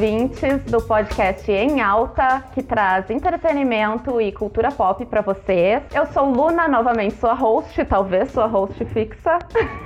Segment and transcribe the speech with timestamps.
[0.00, 5.82] ouvintes do podcast Em Alta, que traz entretenimento e cultura pop para vocês.
[5.94, 9.38] Eu sou Luna, novamente sua host, talvez sua host fixa.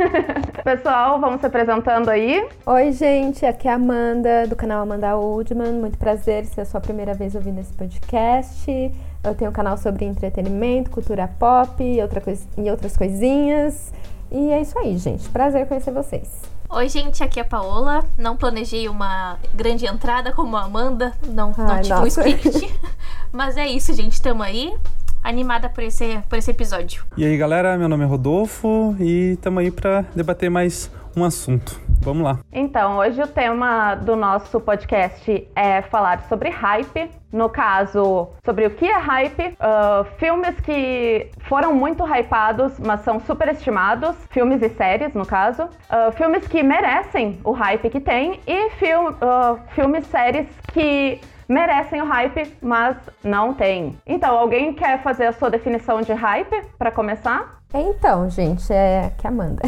[0.62, 2.46] Pessoal, vamos se apresentando aí.
[2.64, 5.72] Oi, gente, aqui é a Amanda, do canal Amanda Oldman.
[5.72, 8.70] Muito prazer se é a sua primeira vez ouvindo esse podcast.
[9.24, 12.22] Eu tenho um canal sobre entretenimento, cultura pop e, outra
[12.56, 13.92] e outras coisinhas.
[14.34, 15.28] E é isso aí, gente.
[15.28, 16.28] Prazer conhecer vocês.
[16.68, 18.04] Oi, gente, aqui é a Paola.
[18.18, 22.80] Não planejei uma grande entrada como a Amanda, não, Ai, não tive um script.
[23.30, 24.14] Mas é isso, gente.
[24.14, 24.74] Estamos aí
[25.22, 27.04] animada por esse, por esse episódio.
[27.16, 31.80] E aí, galera, meu nome é Rodolfo e estamos aí para debater mais um assunto.
[32.00, 32.38] Vamos lá.
[32.52, 37.10] Então, hoje o tema do nosso podcast é falar sobre hype.
[37.32, 43.18] No caso, sobre o que é hype, uh, filmes que foram muito hypados, mas são
[43.18, 48.70] superestimados, filmes e séries, no caso, uh, filmes que merecem o hype que tem e
[48.70, 53.98] film, uh, filmes séries que merecem o hype, mas não tem.
[54.06, 57.63] Então, alguém quer fazer a sua definição de hype para começar?
[57.76, 59.60] Então, gente, é que Amanda.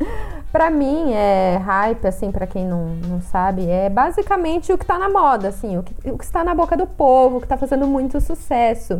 [0.50, 4.98] para mim, é hype, assim, para quem não, não sabe, é basicamente o que tá
[4.98, 7.58] na moda, assim, o que, o que está na boca do povo, o que tá
[7.58, 8.98] fazendo muito sucesso.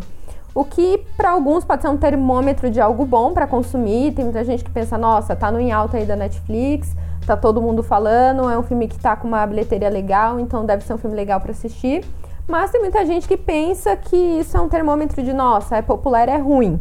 [0.54, 4.12] O que para alguns pode ser um termômetro de algo bom para consumir.
[4.12, 6.94] Tem muita gente que pensa, nossa, tá no em alta aí da Netflix,
[7.26, 10.84] tá todo mundo falando, é um filme que tá com uma bilheteria legal, então deve
[10.84, 12.04] ser um filme legal para assistir.
[12.46, 16.28] Mas tem muita gente que pensa que isso é um termômetro de, nossa, é popular,
[16.28, 16.78] é ruim.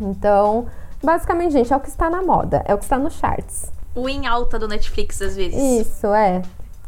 [0.00, 0.66] Então,
[1.04, 3.70] Basicamente, gente, é o que está na moda, é o que está nos charts.
[3.94, 5.86] O em alta do Netflix, às vezes.
[5.86, 6.42] Isso, é.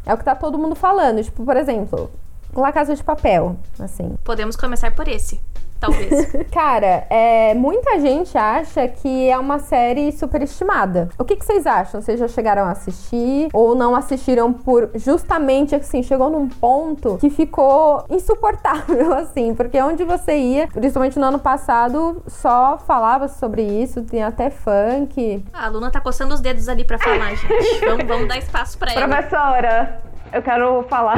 [0.05, 1.23] É o que tá todo mundo falando.
[1.23, 2.09] Tipo, por exemplo,
[2.55, 4.15] La Casa de Papel, assim.
[4.23, 5.39] Podemos começar por esse
[5.79, 6.35] talvez.
[6.51, 11.09] Cara, é, muita gente acha que é uma série superestimada.
[11.17, 12.01] O que, que, vocês acham?
[12.01, 17.29] Vocês já chegaram a assistir ou não assistiram por justamente assim, chegou num ponto que
[17.29, 24.01] ficou insuportável, assim, porque onde você ia, principalmente no ano passado, só falava sobre isso,
[24.03, 25.43] tem até funk.
[25.53, 27.85] Ah, a Luna tá coçando os dedos ali pra falar, gente.
[27.85, 29.07] vamos, vamos dar espaço pra ela.
[29.07, 30.01] Professora,
[30.37, 31.17] eu quero falar.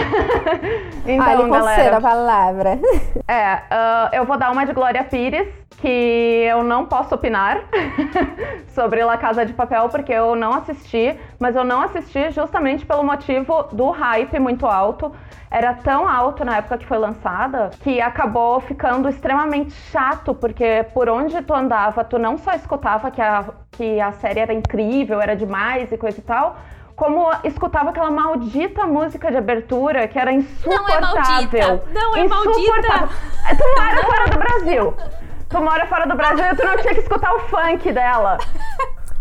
[1.06, 1.98] então, ah, ele galera.
[1.98, 2.80] a palavra.
[3.28, 5.48] É, uh, eu vou dar uma de Glória Pires,
[5.78, 7.62] que eu não posso opinar
[8.74, 13.04] sobre La Casa de Papel, porque eu não assisti, mas eu não assisti justamente pelo
[13.04, 15.12] motivo do hype muito alto.
[15.52, 21.08] Era tão alto na época que foi lançada que acabou ficando extremamente chato, porque por
[21.08, 25.36] onde tu andava, tu não só escutava que a, que a série era incrível, era
[25.36, 26.58] demais e coisa e tal
[27.00, 30.86] como escutava aquela maldita música de abertura que era insuportável.
[30.86, 31.84] Não é maldita.
[31.94, 33.10] Não é maldita.
[33.58, 34.94] Tu mora fora do Brasil.
[35.48, 38.38] Tu mora fora do Brasil e tu não tinha que escutar o funk dela.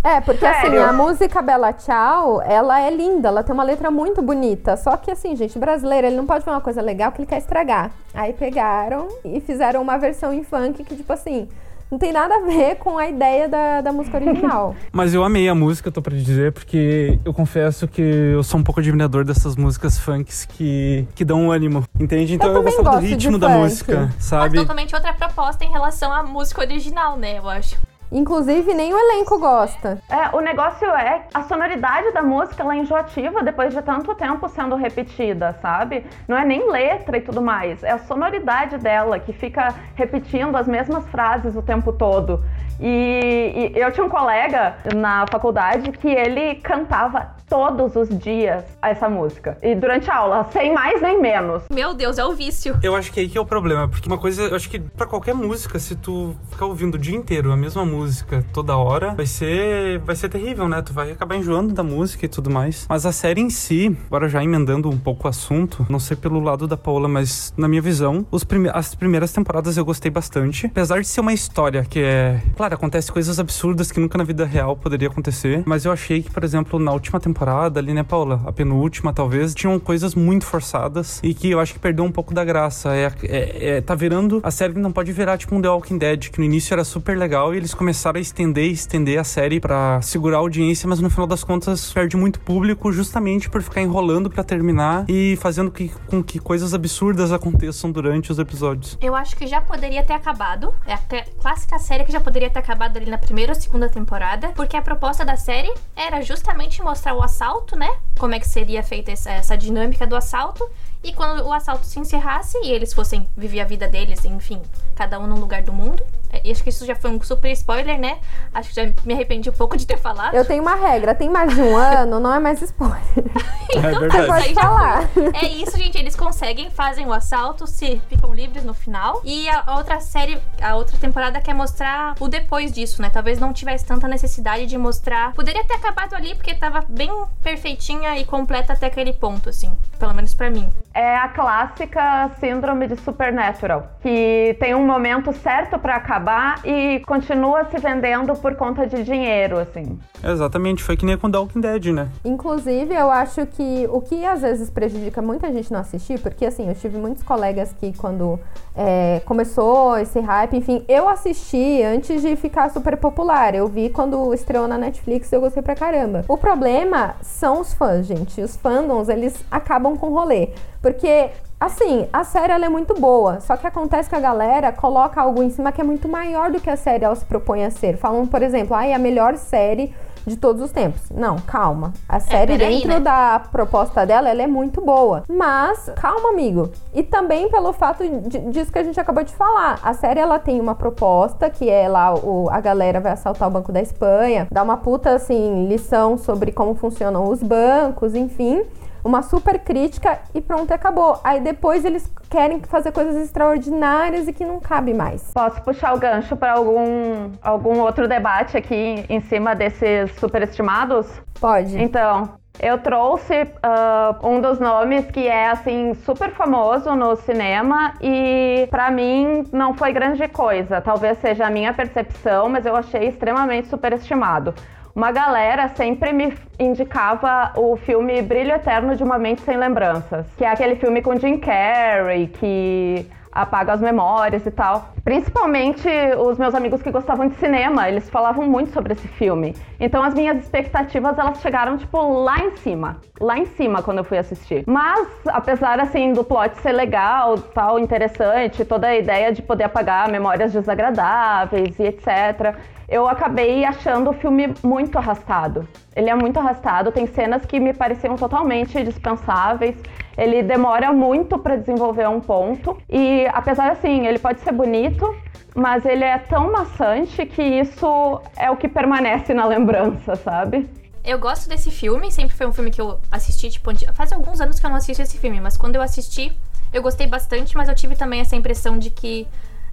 [0.02, 0.82] É, porque assim, Sério?
[0.82, 4.76] assim, a música Bela Tchau, ela é linda, ela tem uma letra muito bonita.
[4.76, 7.38] Só que assim, gente, brasileiro, ele não pode ver uma coisa legal que ele quer
[7.38, 7.90] estragar.
[8.12, 11.48] Aí pegaram e fizeram uma versão em funk que, tipo assim,
[11.90, 14.76] não tem nada a ver com a ideia da, da música original.
[14.92, 18.62] Mas eu amei a música, tô pra dizer, porque eu confesso que eu sou um
[18.62, 22.34] pouco admirador dessas músicas funks que, que dão ânimo, entende?
[22.34, 24.56] Então eu, eu gostava do ritmo da música, sabe?
[24.56, 27.76] Mas totalmente outra proposta em relação à música original, né, eu acho.
[28.10, 29.98] Inclusive, nem o elenco gosta.
[30.08, 34.48] É, o negócio é a sonoridade da música ela é enjoativa depois de tanto tempo
[34.48, 36.06] sendo repetida, sabe?
[36.26, 40.66] Não é nem letra e tudo mais, é a sonoridade dela que fica repetindo as
[40.66, 42.42] mesmas frases o tempo todo.
[42.80, 49.08] E, e, eu tinha um colega na faculdade que ele cantava todos os dias essa
[49.08, 49.56] música.
[49.62, 51.62] E durante a aula, sem mais nem menos.
[51.70, 52.78] Meu Deus, é o vício.
[52.82, 55.06] Eu acho que aí que é o problema, porque uma coisa, eu acho que para
[55.06, 59.26] qualquer música, se tu ficar ouvindo o dia inteiro a mesma música toda hora, vai
[59.26, 60.82] ser vai ser terrível, né?
[60.82, 62.86] Tu vai acabar enjoando da música e tudo mais.
[62.88, 66.40] Mas a série em si, agora já emendando um pouco o assunto, não sei pelo
[66.40, 70.66] lado da Paula, mas na minha visão, os prime as primeiras temporadas eu gostei bastante,
[70.66, 74.24] apesar de ser uma história que é, claro, Claro, acontece coisas absurdas que nunca na
[74.24, 78.02] vida real poderia acontecer, mas eu achei que, por exemplo, na última temporada ali, né,
[78.02, 78.42] Paula?
[78.44, 82.34] A penúltima, talvez, tinham coisas muito forçadas e que eu acho que perdeu um pouco
[82.34, 82.94] da graça.
[82.94, 84.40] É, é, é tá virando.
[84.42, 87.16] A série não pode virar tipo um The Walking Dead, que no início era super
[87.16, 91.00] legal e eles começaram a estender e estender a série para segurar a audiência, mas
[91.00, 95.70] no final das contas perde muito público justamente por ficar enrolando para terminar e fazendo
[95.70, 98.98] que, com que coisas absurdas aconteçam durante os episódios.
[99.00, 100.74] Eu acho que já poderia ter acabado.
[100.86, 100.98] É a
[101.40, 104.76] clássica série que já poderia ter ter acabado ali na primeira ou segunda temporada, porque
[104.76, 107.88] a proposta da série era justamente mostrar o assalto, né?
[108.18, 110.68] Como é que seria feita essa, essa dinâmica do assalto
[111.02, 114.60] E quando o assalto se encerrasse e eles fossem viver a vida deles, enfim,
[114.96, 116.04] cada um num lugar do mundo.
[116.30, 118.18] É, acho que isso já foi um super spoiler, né?
[118.52, 120.34] Acho que já me arrependi um pouco de ter falado.
[120.34, 122.98] Eu tenho uma regra, tem mais de um ano, não é mais spoiler.
[123.74, 125.08] então, é tá, Pode falar.
[125.42, 125.98] É isso, gente.
[125.98, 129.20] Eles conseguem, fazem o assalto, se ficam livres no final.
[129.24, 133.10] E a outra série, a outra temporada quer mostrar o depois disso, né?
[133.10, 135.32] Talvez não tivesse tanta necessidade de mostrar.
[135.32, 137.10] Poderia ter acabado ali porque tava bem
[137.42, 139.72] perfeitinha e completa até aquele ponto, assim.
[139.98, 140.70] Pelo menos para mim.
[140.92, 146.17] É a clássica síndrome de Supernatural, que tem um momento certo para acabar
[146.64, 149.98] e continua se vendendo por conta de dinheiro, assim.
[150.22, 152.08] Exatamente, foi que nem com Walking Dead, né?
[152.24, 156.68] Inclusive, eu acho que o que às vezes prejudica muita gente não assistir, porque assim,
[156.68, 158.38] eu tive muitos colegas que quando
[158.74, 163.54] é, começou esse hype, enfim, eu assisti antes de ficar super popular.
[163.54, 166.24] Eu vi quando estreou na Netflix, eu gostei pra caramba.
[166.28, 168.40] O problema são os fãs, gente.
[168.40, 170.50] Os fandoms, eles acabam com o rolê.
[170.80, 175.20] Porque Assim, a série ela é muito boa, só que acontece que a galera coloca
[175.20, 177.70] algo em cima que é muito maior do que a série ela se propõe a
[177.70, 177.96] ser.
[177.96, 179.92] Falam, por exemplo, ah, é a melhor série
[180.24, 181.10] de todos os tempos.
[181.10, 181.92] Não, calma.
[182.08, 183.00] A série peraí, dentro né?
[183.00, 185.24] da proposta dela, ela é muito boa.
[185.28, 186.70] Mas, calma, amigo.
[186.94, 189.80] E também pelo fato de- disso que a gente acabou de falar.
[189.82, 193.50] A série, ela tem uma proposta, que é lá, o, a galera vai assaltar o
[193.50, 198.64] Banco da Espanha, dá uma puta, assim, lição sobre como funcionam os bancos, enfim
[199.08, 201.18] uma super crítica e pronto, acabou.
[201.24, 205.32] Aí depois eles querem fazer coisas extraordinárias e que não cabe mais.
[205.32, 211.06] Posso puxar o gancho para algum, algum outro debate aqui em cima desses superestimados?
[211.40, 211.80] Pode.
[211.80, 218.66] Então, eu trouxe ah, um dos nomes que é assim super famoso no cinema e
[218.70, 220.80] pra mim não foi grande coisa.
[220.80, 224.54] Talvez seja a minha percepção, mas eu achei extremamente superestimado.
[224.98, 230.44] Uma galera sempre me indicava o filme Brilho Eterno de uma Mente Sem Lembranças, que
[230.44, 234.88] é aquele filme com Jim Carrey, que apaga as memórias e tal.
[235.04, 239.54] Principalmente os meus amigos que gostavam de cinema, eles falavam muito sobre esse filme.
[239.78, 244.04] Então as minhas expectativas elas chegaram tipo lá em cima, lá em cima quando eu
[244.04, 244.64] fui assistir.
[244.66, 250.10] Mas apesar assim do plot ser legal, tal, interessante, toda a ideia de poder apagar
[250.10, 252.56] memórias desagradáveis e etc,
[252.88, 255.68] eu acabei achando o filme muito arrastado.
[255.94, 259.76] Ele é muito arrastado, tem cenas que me pareciam totalmente dispensáveis.
[260.16, 265.14] Ele demora muito para desenvolver um ponto e apesar assim, ele pode ser bonito,
[265.54, 270.68] mas ele é tão maçante que isso é o que permanece na lembrança, sabe?
[271.04, 274.58] Eu gosto desse filme, sempre foi um filme que eu assisti, tipo, faz alguns anos
[274.58, 276.36] que eu não assisto esse filme, mas quando eu assisti,
[276.72, 279.26] eu gostei bastante, mas eu tive também essa impressão de que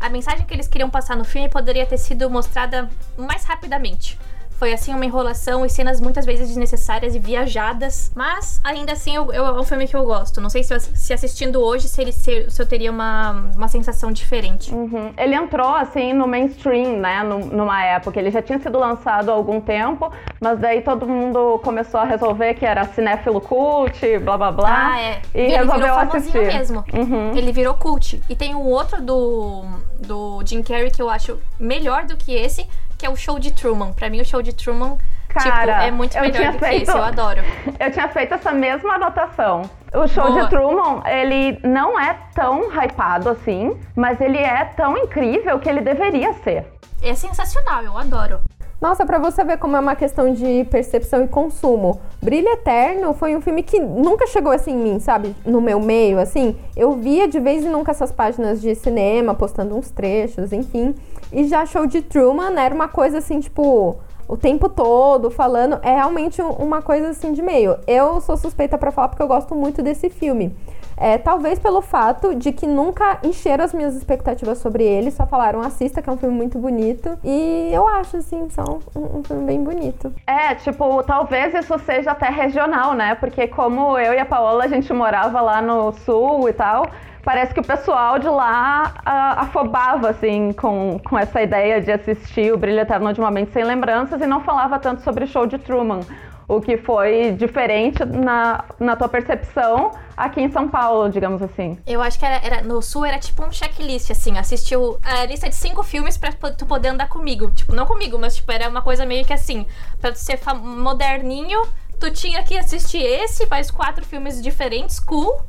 [0.05, 2.87] a mensagem que eles queriam passar no filme poderia ter sido mostrada
[3.17, 4.19] mais rapidamente.
[4.57, 9.31] Foi assim uma enrolação e cenas muitas vezes desnecessárias e viajadas, mas ainda assim eu,
[9.33, 10.39] eu- é um filme que eu gosto.
[10.39, 13.67] Não sei se, eu- se assistindo hoje se, ele, se, se eu teria uma, uma
[13.67, 14.73] sensação diferente.
[14.73, 15.13] Uhum.
[15.17, 17.21] Ele entrou assim no mainstream, né?
[17.23, 18.19] num- numa época.
[18.19, 22.53] Ele já tinha sido lançado há algum tempo, mas daí todo mundo começou a resolver
[22.53, 24.91] que era cinéfilo cult, blá blá blá.
[24.93, 25.21] Ah, é.
[25.33, 26.45] E ele resolveu virou assistir.
[26.45, 26.83] mesmo.
[26.93, 27.35] Uhum.
[27.35, 28.21] Ele virou cult.
[28.29, 29.63] E tem um outro do,
[29.99, 32.65] do Jim Carrey que eu acho melhor do que esse,
[33.05, 33.93] que é o Show de Truman.
[33.93, 34.97] Pra mim, o Show de Truman
[35.27, 36.97] tipo, Cara, é muito melhor do que feito- esse.
[36.97, 37.41] Eu adoro.
[37.79, 39.61] Eu tinha feito essa mesma anotação.
[39.93, 40.43] O show Boa.
[40.43, 45.81] de Truman, ele não é tão hypado assim, mas ele é tão incrível que ele
[45.81, 46.65] deveria ser.
[47.03, 48.39] É sensacional, eu adoro.
[48.85, 52.00] Nossa, pra você ver como é uma questão de percepção e consumo.
[52.21, 55.36] Brilho Eterno foi um filme que nunca chegou assim em mim, sabe?
[55.43, 56.55] No meu meio, assim.
[56.77, 60.93] Eu via de vez em nunca essas páginas de cinema, postando uns trechos, enfim.
[61.33, 63.95] E já Show de Truman era uma coisa assim, tipo,
[64.27, 65.79] o tempo todo falando.
[65.81, 67.77] É realmente um- uma coisa assim de meio.
[67.88, 70.55] Eu sou suspeita pra falar porque eu gosto muito desse filme.
[70.97, 75.61] É, talvez pelo fato de que nunca encheram as minhas expectativas sobre ele, só falaram
[75.61, 77.17] assista, que é um filme muito bonito.
[77.23, 78.63] E eu acho, assim, só
[78.95, 80.13] um, um filme bem bonito.
[80.25, 83.15] É, tipo, talvez isso seja até regional, né?
[83.15, 86.87] Porque como eu e a Paola, a gente morava lá no sul e tal,
[87.23, 92.53] parece que o pessoal de lá ah, afobava, assim, com, com essa ideia de assistir
[92.53, 95.45] o Brilho Eterno de uma Mente Sem Lembranças e não falava tanto sobre o show
[95.45, 96.01] de Truman.
[96.47, 101.77] O que foi diferente na, na tua percepção aqui em São Paulo, digamos assim.
[101.87, 105.49] Eu acho que era, era- no sul era tipo um checklist, assim, assistiu a lista
[105.49, 107.49] de cinco filmes pra tu poder andar comigo.
[107.51, 109.65] Tipo, não comigo, mas tipo, era uma coisa meio que assim,
[109.99, 111.61] pra tu ser moderninho,
[111.99, 115.39] tu tinha que assistir esse, mais quatro filmes diferentes, cool.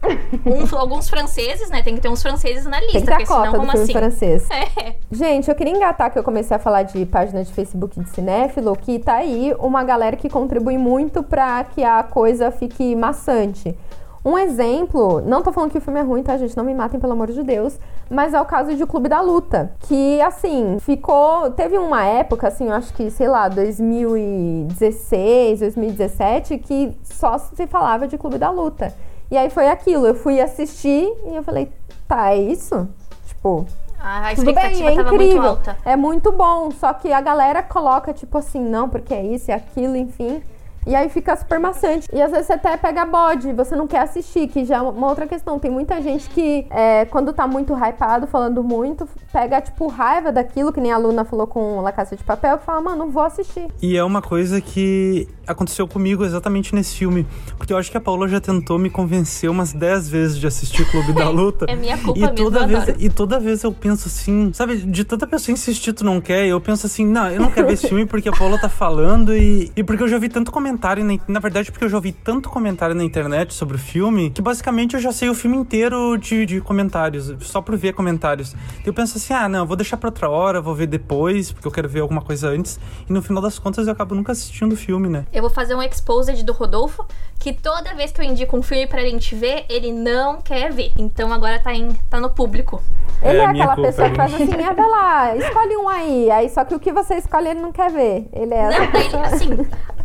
[0.44, 1.82] Um- alguns franceses, né?
[1.82, 3.58] Tem que ter uns franceses na lista, Tem que ter a porque senão cota do
[3.58, 3.92] como filme assim?
[3.92, 4.48] francês.
[4.76, 4.94] É.
[5.10, 8.76] Gente, eu queria engatar que eu comecei a falar de página de Facebook de cinéfilo,
[8.76, 13.76] que tá aí uma galera que contribui muito pra que a coisa fique maçante.
[14.26, 16.56] Um exemplo, não tô falando que o filme é ruim, tá, gente?
[16.56, 17.78] Não me matem, pelo amor de Deus.
[18.10, 19.70] Mas é o caso de O Clube da Luta.
[19.80, 21.52] Que, assim, ficou.
[21.52, 28.08] Teve uma época, assim, eu acho que, sei lá, 2016, 2017, que só se falava
[28.08, 28.92] de Clube da Luta.
[29.30, 31.70] E aí foi aquilo, eu fui assistir e eu falei,
[32.08, 32.88] tá, é isso?
[33.26, 33.64] Tipo,
[33.98, 35.42] A tudo bem, expectativa é muito incrível.
[35.44, 35.76] alta.
[35.84, 39.54] É muito bom, só que a galera coloca tipo assim, não, porque é isso, é
[39.54, 40.42] aquilo, enfim.
[40.86, 42.08] E aí fica super maçante.
[42.12, 45.08] E às vezes você até pega bode, você não quer assistir, que já é uma
[45.08, 45.58] outra questão.
[45.58, 50.72] Tem muita gente que, é, quando tá muito hypado, falando muito, pega, tipo, raiva daquilo,
[50.72, 53.22] que nem a Luna falou com La Casa de Papel, que fala, mano, não vou
[53.22, 53.66] assistir.
[53.82, 57.26] E é uma coisa que aconteceu comigo exatamente nesse filme.
[57.56, 60.88] Porque eu acho que a Paula já tentou me convencer umas 10 vezes de assistir
[60.90, 61.66] Clube da Luta.
[61.68, 62.94] É minha culpa e mesmo, toda vez.
[62.98, 66.60] E toda vez eu penso assim, sabe, de tanta pessoa insistir, tu não quer, eu
[66.60, 69.72] penso assim, não, eu não quero ver esse filme porque a Paula tá falando e,
[69.76, 72.48] e porque eu já vi tanto comentário, na, na verdade, porque eu já vi tanto
[72.48, 76.46] comentário na internet sobre o filme, que basicamente eu já sei o filme inteiro de,
[76.46, 78.54] de comentários, só por ver comentários.
[78.84, 81.66] Eu penso assim, ah, não, eu vou deixar pra outra hora, vou ver depois, porque
[81.66, 82.78] eu quero ver alguma coisa antes,
[83.08, 85.26] e no final das contas eu acabo nunca assistindo o filme, né?
[85.32, 87.04] Eu vou fazer um exposed do Rodolfo,
[87.38, 90.92] que toda vez que eu indico um filme pra gente ver, ele não quer ver.
[90.96, 92.82] Então agora tá, em, tá no público.
[93.22, 96.30] Ele É, é, aquela pessoa que faz assim, ah, vai lá, escolhe um aí.
[96.30, 98.28] Aí só que o que você escolhe ele não quer ver.
[98.32, 99.22] Ele é essa Não, pessoa.
[99.22, 99.48] assim,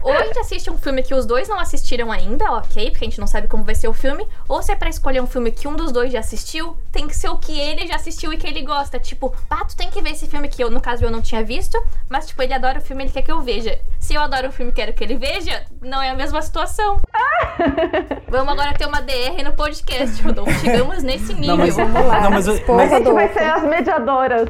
[0.03, 3.07] ou a gente assiste um filme que os dois não assistiram ainda, ok, porque a
[3.09, 5.51] gente não sabe como vai ser o filme, ou se é pra escolher um filme
[5.51, 8.37] que um dos dois já assistiu, tem que ser o que ele já assistiu e
[8.37, 8.99] que ele gosta.
[8.99, 11.43] Tipo, pá, tu tem que ver esse filme que eu, no caso, eu não tinha
[11.43, 13.79] visto, mas, tipo, ele adora o filme, ele quer que eu veja.
[13.99, 16.97] Se eu adoro o filme e quero que ele veja, não é a mesma situação.
[18.27, 20.51] Vamos agora ter uma DR no podcast, Rodolfo.
[20.59, 21.49] Chegamos nesse nível.
[21.49, 24.47] Não, mas, Vamos lá, não, mas, eu- mas- A gente vai ser as mediadoras.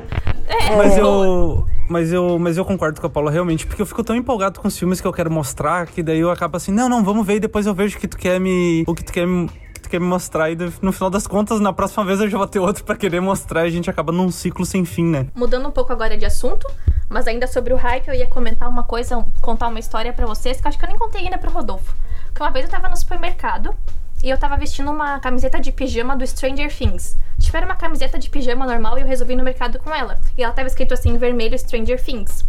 [0.47, 1.25] É, Mas boa.
[1.25, 1.65] eu.
[1.91, 4.67] Mas eu, mas eu concordo com a Paula realmente, porque eu fico tão empolgado com
[4.69, 7.35] os filmes que eu quero mostrar, que daí eu acabo assim, não, não, vamos ver
[7.35, 8.85] e depois eu vejo o que tu quer me.
[8.87, 9.49] O que tu quer me.
[9.89, 12.59] quer me mostrar, e no final das contas, na próxima vez eu já vou ter
[12.59, 15.27] outro pra querer mostrar e a gente acaba num ciclo sem fim, né?
[15.35, 16.65] Mudando um pouco agora de assunto,
[17.09, 20.61] mas ainda sobre o hype, eu ia comentar uma coisa, contar uma história pra vocês
[20.61, 21.93] que eu acho que eu nem contei ainda pro Rodolfo.
[22.33, 23.75] Que uma vez eu tava no supermercado
[24.23, 27.17] e eu tava vestindo uma camiseta de pijama do Stranger Things.
[27.39, 30.19] Tipo, era uma camiseta de pijama normal e eu resolvi ir no mercado com ela.
[30.37, 32.45] E ela tava escrito assim em vermelho Stranger Things.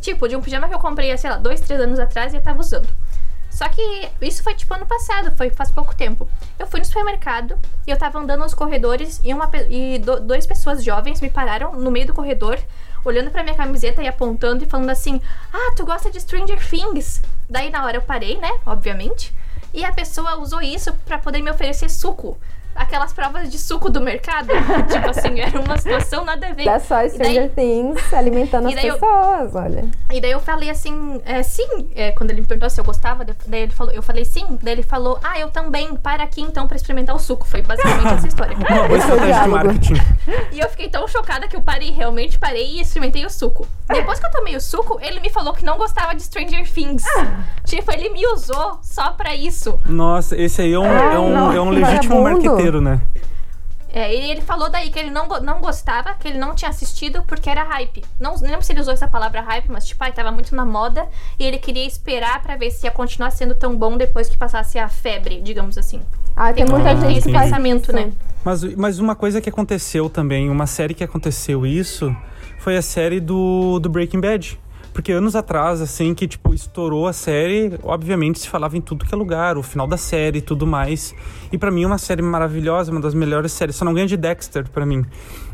[0.00, 2.42] Tipo, de um pijama que eu comprei, sei lá, dois, três anos atrás e eu
[2.42, 2.88] tava usando.
[3.56, 6.28] Só que isso foi tipo ano passado, foi faz pouco tempo.
[6.58, 10.46] Eu fui no supermercado e eu tava andando nos corredores e, uma, e do, duas
[10.46, 12.58] pessoas jovens me pararam no meio do corredor,
[13.02, 17.22] olhando pra minha camiseta e apontando e falando assim: Ah, tu gosta de Stranger Things?
[17.48, 18.50] Daí na hora eu parei, né?
[18.66, 19.34] Obviamente.
[19.76, 22.38] E a pessoa usou isso pra poder me oferecer suco.
[22.76, 24.48] Aquelas provas de suco do mercado.
[24.90, 26.68] tipo assim, era uma situação nada a ver.
[26.68, 29.84] É só E daí- Stranger Things alimentando as daí eu- pessoas, olha.
[30.12, 33.24] e daí eu falei assim, é, sim, é, quando ele me perguntou se eu gostava,
[33.24, 36.66] daí ele falou, eu falei sim, daí ele falou, ah, eu também, para aqui então
[36.66, 37.46] pra experimentar o suco.
[37.46, 38.56] Foi basicamente essa história.
[38.56, 39.64] Uma boa Esse é estratégia de diálogo.
[39.64, 39.94] marketing.
[40.52, 43.66] E eu fiquei tão chocada que eu parei, realmente parei e experimentei o suco.
[43.88, 47.04] Depois que eu tomei o suco, ele me falou que não gostava de Stranger Things.
[47.64, 49.78] Tipo, ele me usou só pra isso.
[49.86, 52.56] Nossa, esse aí é um, é um, é um legítimo vagabundo.
[52.80, 53.00] Né?
[53.96, 57.22] É, e ele falou daí que ele não, não gostava, que ele não tinha assistido
[57.22, 58.04] porque era hype.
[58.20, 60.66] Não, não lembro se ele usou essa palavra hype, mas tipo, ai, tava muito na
[60.66, 61.06] moda
[61.38, 64.78] e ele queria esperar pra ver se ia continuar sendo tão bom depois que passasse
[64.78, 66.02] a febre, digamos assim.
[66.36, 68.12] Ah, tem Tem muita gente que faz pensamento, né?
[68.44, 72.14] Mas, mas uma coisa que aconteceu também, uma série que aconteceu isso,
[72.58, 74.58] foi a série do, do Breaking Bad.
[74.96, 79.14] Porque anos atrás, assim, que, tipo, estourou a série, obviamente se falava em tudo que
[79.14, 81.14] é lugar, o final da série e tudo mais.
[81.52, 83.76] E pra mim é uma série maravilhosa, uma das melhores séries.
[83.76, 85.04] Só não ganha de Dexter pra mim.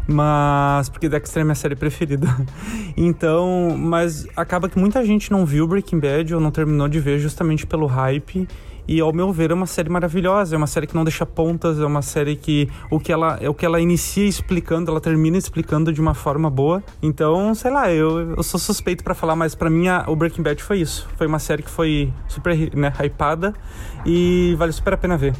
[0.06, 0.88] Mas.
[0.88, 2.28] Porque Dexter é minha série preferida.
[2.96, 3.76] Então.
[3.76, 7.66] Mas acaba que muita gente não viu Breaking Bad ou não terminou de ver justamente
[7.66, 8.46] pelo hype.
[8.86, 11.78] E ao meu ver é uma série maravilhosa, é uma série que não deixa pontas,
[11.80, 15.36] é uma série que o que ela, é o que ela inicia explicando, ela termina
[15.38, 16.82] explicando de uma forma boa.
[17.02, 20.42] Então, sei lá, eu, eu sou suspeito pra falar, mas pra mim a- o Breaking
[20.42, 21.08] Bad foi isso.
[21.16, 23.52] Foi uma série que foi super né, hypada
[24.04, 25.34] e vale super a pena ver.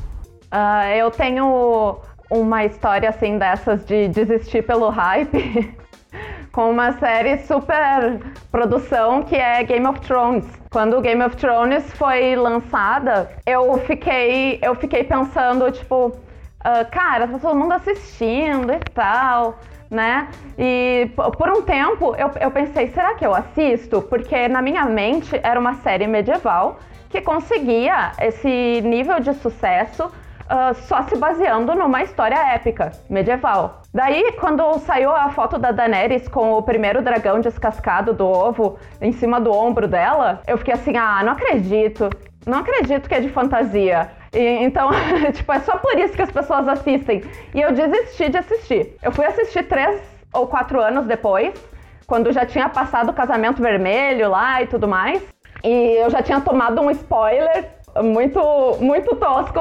[0.51, 1.99] Ah, eu tenho
[2.31, 5.75] uma história assim dessas de desistir pelo hype
[6.53, 8.21] com uma série super
[8.51, 10.45] produção que é Game of Thrones.
[10.73, 16.17] Quando Game of Thrones foi lançada, eu fiquei eu fiquei pensando tipo,
[16.65, 19.59] ah, cara, tá todo mundo assistindo e tal.
[19.91, 20.29] Né?
[20.57, 24.01] E por um tempo eu, eu pensei, será que eu assisto?
[24.01, 26.79] Porque na minha mente era uma série medieval
[27.11, 30.11] que conseguia esse nível de sucesso
[30.49, 33.82] ah, só se baseando numa história épica, medieval.
[33.95, 39.13] Daí, quando saiu a foto da Daenerys com o primeiro dragão descascado do ovo em
[39.13, 42.09] cima do ombro dela, eu fiquei assim, ah, não acredito.
[42.47, 44.11] Não acredito que é de fantasia.
[44.33, 44.89] E, então,
[45.35, 47.23] tipo, é só por isso que as pessoas assistem.
[47.55, 48.97] E eu desisti de assistir.
[49.03, 50.01] Eu fui assistir três
[50.33, 51.53] ou quatro anos depois,
[52.07, 55.23] quando já tinha passado o casamento vermelho lá e tudo mais.
[55.63, 57.69] E eu já tinha tomado um spoiler
[58.01, 58.41] muito,
[58.81, 59.59] muito tosco.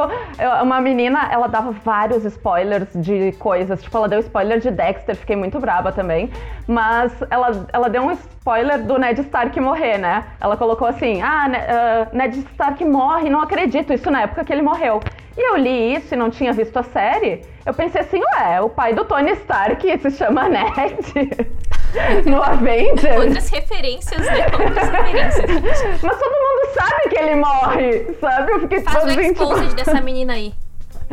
[0.61, 3.81] Uma menina, ela dava vários spoilers de coisas.
[3.81, 6.29] Tipo, ela deu spoiler de Dexter, fiquei muito braba também.
[6.67, 10.23] Mas ela, ela deu um spoiler do Ned Stark morrer, né?
[10.39, 13.91] Ela colocou assim: Ah, uh, Ned Stark morre, não acredito.
[13.91, 15.01] Isso na época que ele morreu.
[15.37, 17.41] E eu li isso e não tinha visto a série.
[17.65, 21.51] Eu pensei assim: Ué, o pai do Tony Stark se chama Ned.
[22.25, 23.17] no Avengers.
[23.17, 24.45] Outras referências, né?
[24.45, 26.01] Outras referências.
[26.01, 28.51] Mas todo mundo sabe que ele morre, sabe?
[28.51, 29.75] Eu fiquei Faz o assim, exposed tipo...
[29.75, 30.53] dessa menina aí.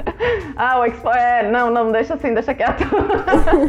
[0.61, 1.09] Ah, o Expo.
[1.11, 2.83] É, não, não, deixa assim, deixa quieto.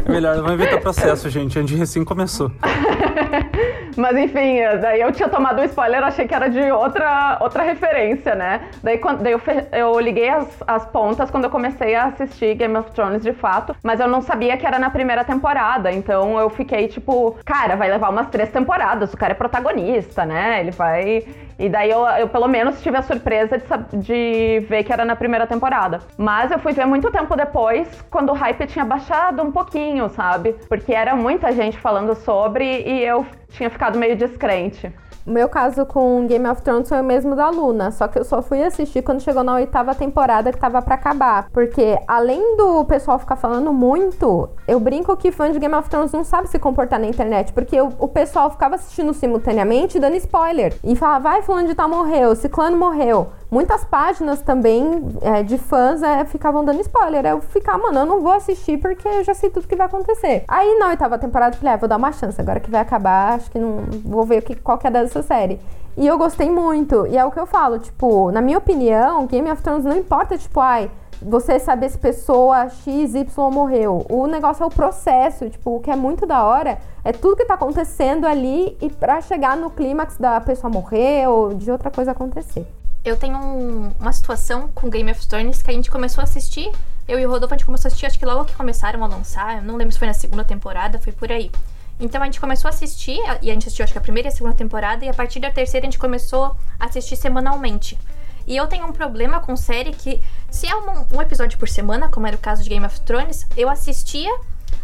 [0.04, 1.56] É melhor, não vai inventar processo, gente.
[1.56, 2.50] A gente recém começou.
[3.96, 8.34] Mas enfim, daí eu tinha tomado um spoiler, achei que era de outra, outra referência,
[8.34, 8.62] né?
[8.82, 9.40] Daí, quando, daí eu,
[9.72, 13.74] eu liguei as, as pontas quando eu comecei a assistir Game of Thrones de fato,
[13.82, 17.90] mas eu não sabia que era na primeira temporada, então eu fiquei tipo, cara, vai
[17.90, 20.60] levar umas três temporadas, o cara é protagonista, né?
[20.60, 21.24] Ele vai.
[21.60, 25.14] E daí eu, eu pelo menos tive a surpresa de, de ver que era na
[25.14, 26.00] primeira temporada.
[26.16, 30.54] Mas eu fui ver muito tempo depois, quando o hype tinha baixado um pouquinho, sabe?
[30.70, 34.90] Porque era muita gente falando sobre e eu tinha ficado meio descrente.
[35.30, 38.42] Meu caso com Game of Thrones foi o mesmo da Luna, só que eu só
[38.42, 41.48] fui assistir quando chegou na oitava temporada que tava para acabar.
[41.52, 46.10] Porque além do pessoal ficar falando muito, eu brinco que fã de Game of Thrones
[46.10, 50.74] não sabe se comportar na internet, porque o, o pessoal ficava assistindo simultaneamente dando spoiler.
[50.82, 53.28] E falava, vai, fulano de tal morreu, ciclano morreu.
[53.50, 57.26] Muitas páginas também é, de fãs é, ficavam dando spoiler.
[57.26, 60.44] Eu ficava, mano, eu não vou assistir porque eu já sei tudo que vai acontecer.
[60.46, 62.40] Aí na oitava temporada eu falei, ah, vou dar uma chance.
[62.40, 63.78] Agora que vai acabar, acho que não.
[64.04, 65.60] Vou ver o que, qual que é dessa série.
[65.96, 67.08] E eu gostei muito.
[67.08, 70.38] E é o que eu falo, tipo, na minha opinião, Game of Thrones não importa,
[70.38, 70.88] tipo, ai
[71.22, 74.06] você saber se pessoa X, Y morreu.
[74.08, 77.44] O negócio é o processo, tipo, o que é muito da hora é tudo que
[77.44, 82.12] tá acontecendo ali e para chegar no clímax da pessoa morrer ou de outra coisa
[82.12, 82.66] acontecer
[83.04, 86.70] eu tenho um, uma situação com Game of Thrones que a gente começou a assistir.
[87.08, 89.06] Eu e o Rodolfo, a gente começou a assistir, acho que logo que começaram a
[89.06, 89.62] lançar.
[89.62, 91.50] não lembro se foi na segunda temporada, foi por aí.
[91.98, 94.32] Então a gente começou a assistir, e a gente assistiu acho que a primeira e
[94.32, 97.98] a segunda temporada, e a partir da terceira a gente começou a assistir semanalmente.
[98.46, 102.08] E eu tenho um problema com série que, se é um, um episódio por semana,
[102.08, 104.30] como era o caso de Game of Thrones, eu assistia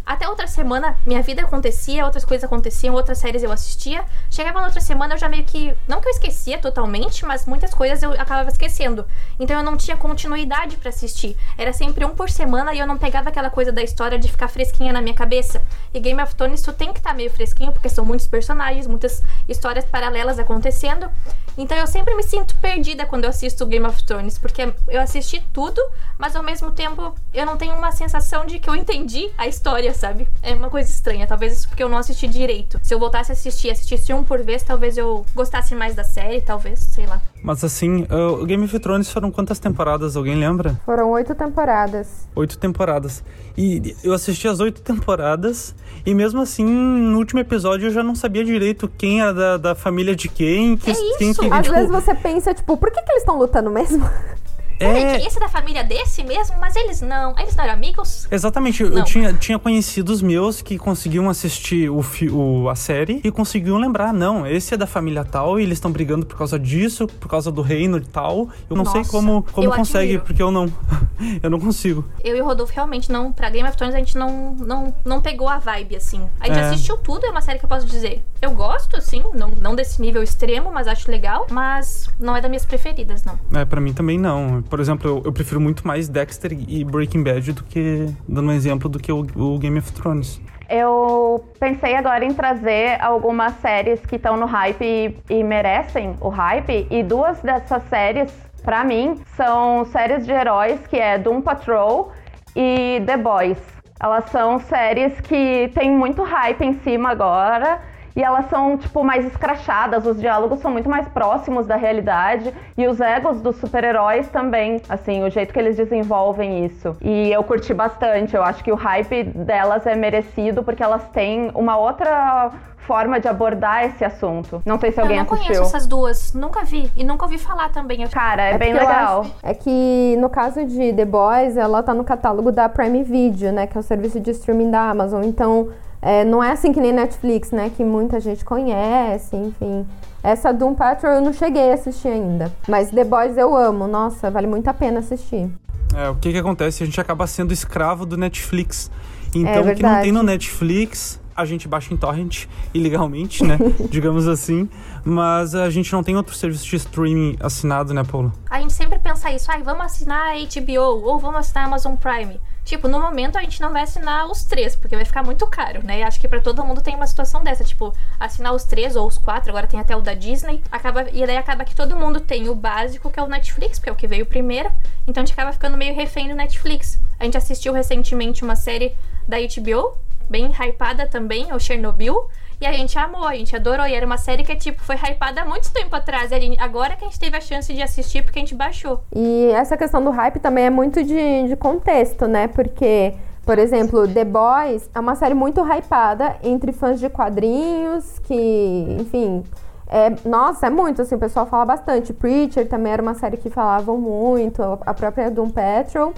[0.06, 4.04] até outra semana, minha vida acontecia, outras coisas aconteciam, outras séries eu assistia.
[4.30, 5.74] Chegava na outra semana, eu já meio que.
[5.88, 9.04] Não que eu esquecia totalmente, mas muitas coisas eu acabava esquecendo.
[9.40, 11.36] Então eu não tinha continuidade para assistir.
[11.58, 14.46] Era sempre um por semana e eu não pegava aquela coisa da história de ficar
[14.46, 15.60] fresquinha na minha cabeça.
[15.92, 18.86] E Game of Thrones, tu tem que estar tá meio fresquinho, porque são muitos personagens,
[18.86, 21.10] muitas histórias paralelas acontecendo.
[21.58, 25.40] Então eu sempre me sinto perdida quando eu assisto Game of Thrones, porque eu assisti
[25.52, 25.80] tudo,
[26.18, 29.95] mas ao mesmo tempo eu não tenho uma sensação de que eu entendi a história,
[29.96, 30.28] sabe?
[30.42, 32.78] É uma coisa estranha, talvez isso porque eu não assisti direito.
[32.82, 36.40] Se eu voltasse a assistir, assistisse um por vez, talvez eu gostasse mais da série,
[36.40, 37.20] talvez, sei lá.
[37.42, 40.16] Mas assim, o Game of Thrones foram quantas temporadas?
[40.16, 40.80] Alguém lembra?
[40.84, 42.26] Foram oito temporadas.
[42.34, 43.22] Oito temporadas.
[43.56, 48.14] E eu assisti as oito temporadas e mesmo assim, no último episódio eu já não
[48.14, 50.76] sabia direito quem era da, da família de quem.
[50.76, 51.18] Que, é isso.
[51.18, 51.74] Quem que, Às tipo...
[51.74, 54.08] vezes você pensa, tipo, por que, que eles estão lutando mesmo?
[54.78, 55.24] É...
[55.24, 57.34] esse é da família desse mesmo, mas eles não.
[57.38, 58.26] Eles não eram amigos?
[58.30, 58.84] Exatamente.
[58.84, 58.98] Não.
[58.98, 64.12] Eu tinha, tinha conhecidos meus que conseguiam assistir o, o, a série e conseguiam lembrar,
[64.12, 67.50] não, esse é da família tal e eles estão brigando por causa disso, por causa
[67.50, 68.48] do reino e tal.
[68.68, 70.24] Eu não Nossa, sei como, como consegue, admiro.
[70.24, 70.72] porque eu não.
[71.42, 72.04] eu não consigo.
[72.22, 73.32] Eu e o Rodolfo realmente não.
[73.32, 76.26] Pra Game of Thrones a gente não, não, não pegou a vibe, assim.
[76.40, 76.62] A gente é.
[76.68, 78.22] assistiu tudo, é uma série que eu posso dizer.
[78.40, 81.46] Eu gosto, assim, não, não desse nível extremo, mas acho legal.
[81.50, 83.38] Mas não é das minhas preferidas, não.
[83.54, 87.22] É, pra mim também não por exemplo, eu, eu, prefiro muito mais Dexter e Breaking
[87.22, 90.40] Bad do que, dando um exemplo, do que o, o Game of Thrones.
[90.68, 96.28] Eu pensei agora em trazer algumas séries que estão no hype e, e, merecem o
[96.28, 98.32] hype, e duas dessas séries,
[98.64, 102.12] para mim, são séries de heróis, que é Doom Patrol
[102.54, 103.58] e The Boys.
[104.00, 107.80] Elas são séries que têm muito hype em cima agora
[108.16, 112.88] e elas são, tipo, mais escrachadas, os diálogos são muito mais próximos da realidade e
[112.88, 116.96] os egos dos super-heróis também, assim, o jeito que eles desenvolvem isso.
[117.02, 121.50] E eu curti bastante, eu acho que o hype delas é merecido porque elas têm
[121.54, 122.50] uma outra
[122.86, 124.62] forma de abordar esse assunto.
[124.64, 125.36] Não sei se alguém assistiu.
[125.36, 128.06] Eu não conheço essas duas, nunca vi e nunca ouvi falar também.
[128.06, 129.26] Cara, é, é bem legal.
[129.42, 133.66] É que no caso de The Boys, ela tá no catálogo da Prime Video, né,
[133.66, 135.24] que é o serviço de streaming da Amazon.
[135.24, 135.68] Então,
[136.06, 137.68] é, não é assim que nem Netflix, né?
[137.76, 139.84] Que muita gente conhece, enfim.
[140.22, 142.52] Essa Doom Patrol eu não cheguei a assistir ainda.
[142.68, 143.88] Mas The Boys eu amo.
[143.88, 145.50] Nossa, vale muito a pena assistir.
[145.96, 146.84] É, o que que acontece?
[146.84, 148.88] A gente acaba sendo escravo do Netflix.
[149.34, 153.58] Então, o que não tem no Netflix, a gente baixa em torrent ilegalmente, né?
[153.90, 154.68] Digamos assim.
[155.04, 158.32] Mas a gente não tem outro serviço de streaming assinado, né, Paulo?
[158.48, 161.96] A gente sempre pensa isso, ai, vamos assinar a HBO ou vamos assinar a Amazon
[161.96, 162.40] Prime.
[162.66, 165.84] Tipo, no momento a gente não vai assinar os três, porque vai ficar muito caro,
[165.84, 166.00] né?
[166.00, 169.06] E acho que para todo mundo tem uma situação dessa, tipo, assinar os três ou
[169.06, 172.18] os quatro, agora tem até o da Disney, acaba e daí acaba que todo mundo
[172.18, 174.68] tem o básico, que é o Netflix, porque é o que veio primeiro.
[175.06, 177.00] Então a gente acaba ficando meio refém do Netflix.
[177.20, 178.96] A gente assistiu recentemente uma série
[179.28, 179.96] da HBO,
[180.28, 182.28] bem hypada também, o Chernobyl.
[182.60, 183.86] E a gente amou, a gente adorou.
[183.86, 186.30] E era uma série que, tipo, foi hypada há muito tempo atrás.
[186.30, 189.02] E agora que a gente teve a chance de assistir, porque a gente baixou.
[189.14, 192.48] E essa questão do hype também é muito de, de contexto, né?
[192.48, 193.14] Porque,
[193.44, 199.44] por exemplo, The Boys é uma série muito hypada entre fãs de quadrinhos, que, enfim...
[199.88, 202.12] É, nossa, é muito, assim, o pessoal fala bastante.
[202.12, 206.12] Preacher também era uma série que falavam muito, a própria Doom Patrol.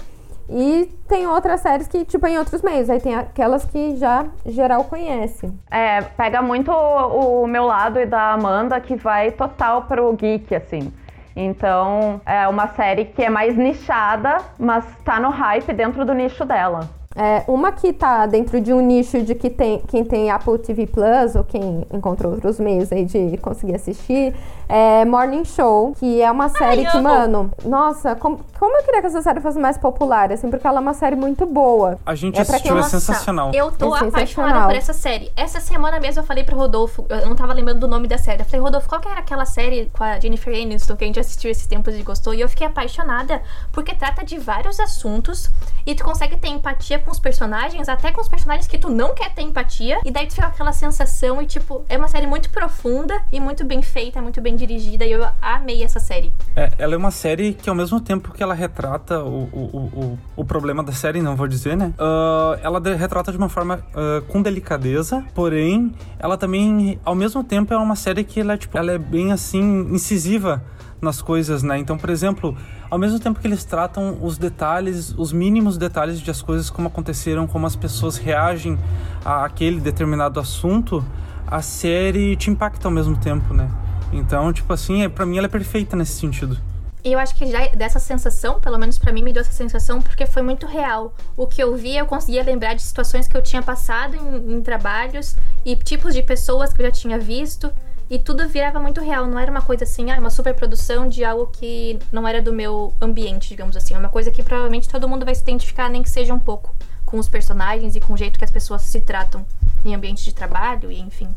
[0.49, 2.89] E tem outras séries que, tipo, em outros meios.
[2.89, 5.51] Aí tem aquelas que já geral conhece.
[5.69, 10.55] É, pega muito o, o meu lado e da Amanda, que vai total pro geek,
[10.55, 10.91] assim.
[11.35, 16.43] Então, é uma série que é mais nichada, mas tá no hype dentro do nicho
[16.43, 16.89] dela.
[17.15, 20.85] É, uma que tá dentro de um nicho de que tem, quem tem Apple TV
[20.85, 24.33] Plus ou quem encontrou outros meios aí de conseguir assistir,
[24.67, 28.99] é Morning Show, que é uma série Ai, que, mano, nossa, como, como eu queria
[28.99, 31.97] que essa série fosse mais popular, assim, porque ela é uma série muito boa.
[32.05, 33.51] A gente é assistiu, é sensacional.
[33.53, 35.31] Eu tô é apaixonada por essa série.
[35.35, 38.41] Essa semana mesmo eu falei pro Rodolfo, eu não tava lembrando do nome da série.
[38.41, 41.19] Eu falei, Rodolfo, qual que era aquela série com a Jennifer Aniston que a gente
[41.19, 42.33] assistiu esses tempos e gostou?
[42.33, 43.41] E eu fiquei apaixonada,
[43.71, 45.49] porque trata de vários assuntos
[45.85, 49.13] e tu consegue ter empatia com os personagens, até com os personagens que tu não
[49.13, 52.27] quer ter empatia, e daí tu fica com aquela sensação e, tipo, é uma série
[52.27, 56.31] muito profunda e muito bem feita, muito bem dirigida, e eu amei essa série.
[56.55, 60.19] É, ela é uma série que, ao mesmo tempo que ela retrata o, o, o,
[60.37, 61.93] o problema da série, não vou dizer, né?
[61.97, 67.43] Uh, ela de, retrata de uma forma uh, com delicadeza, porém, ela também, ao mesmo
[67.43, 70.63] tempo, é uma série que ela é, tipo, ela é bem, assim, incisiva
[71.01, 71.77] nas coisas, né?
[71.77, 72.55] Então, por exemplo,
[72.89, 76.87] ao mesmo tempo que eles tratam os detalhes, os mínimos detalhes de as coisas como
[76.87, 78.77] aconteceram, como as pessoas reagem
[79.23, 81.03] a aquele determinado assunto,
[81.47, 83.69] a série te impacta ao mesmo tempo, né?
[84.11, 86.57] Então, tipo assim, é, para mim ela é perfeita nesse sentido.
[87.03, 90.01] E eu acho que já dessa sensação, pelo menos para mim, me deu essa sensação
[90.01, 91.13] porque foi muito real.
[91.37, 94.61] O que eu via, eu conseguia lembrar de situações que eu tinha passado em, em
[94.61, 97.71] trabalhos e tipos de pessoas que eu já tinha visto.
[98.09, 101.45] E tudo virava muito real, não era uma coisa assim, ah, uma superprodução de algo
[101.45, 103.93] que não era do meu ambiente, digamos assim.
[103.93, 106.73] É uma coisa que provavelmente todo mundo vai se identificar, nem que seja um pouco,
[107.05, 109.45] com os personagens e com o jeito que as pessoas se tratam
[109.85, 111.29] em ambiente de trabalho e enfim.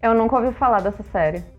[0.00, 1.55] Eu nunca ouvi falar dessa série.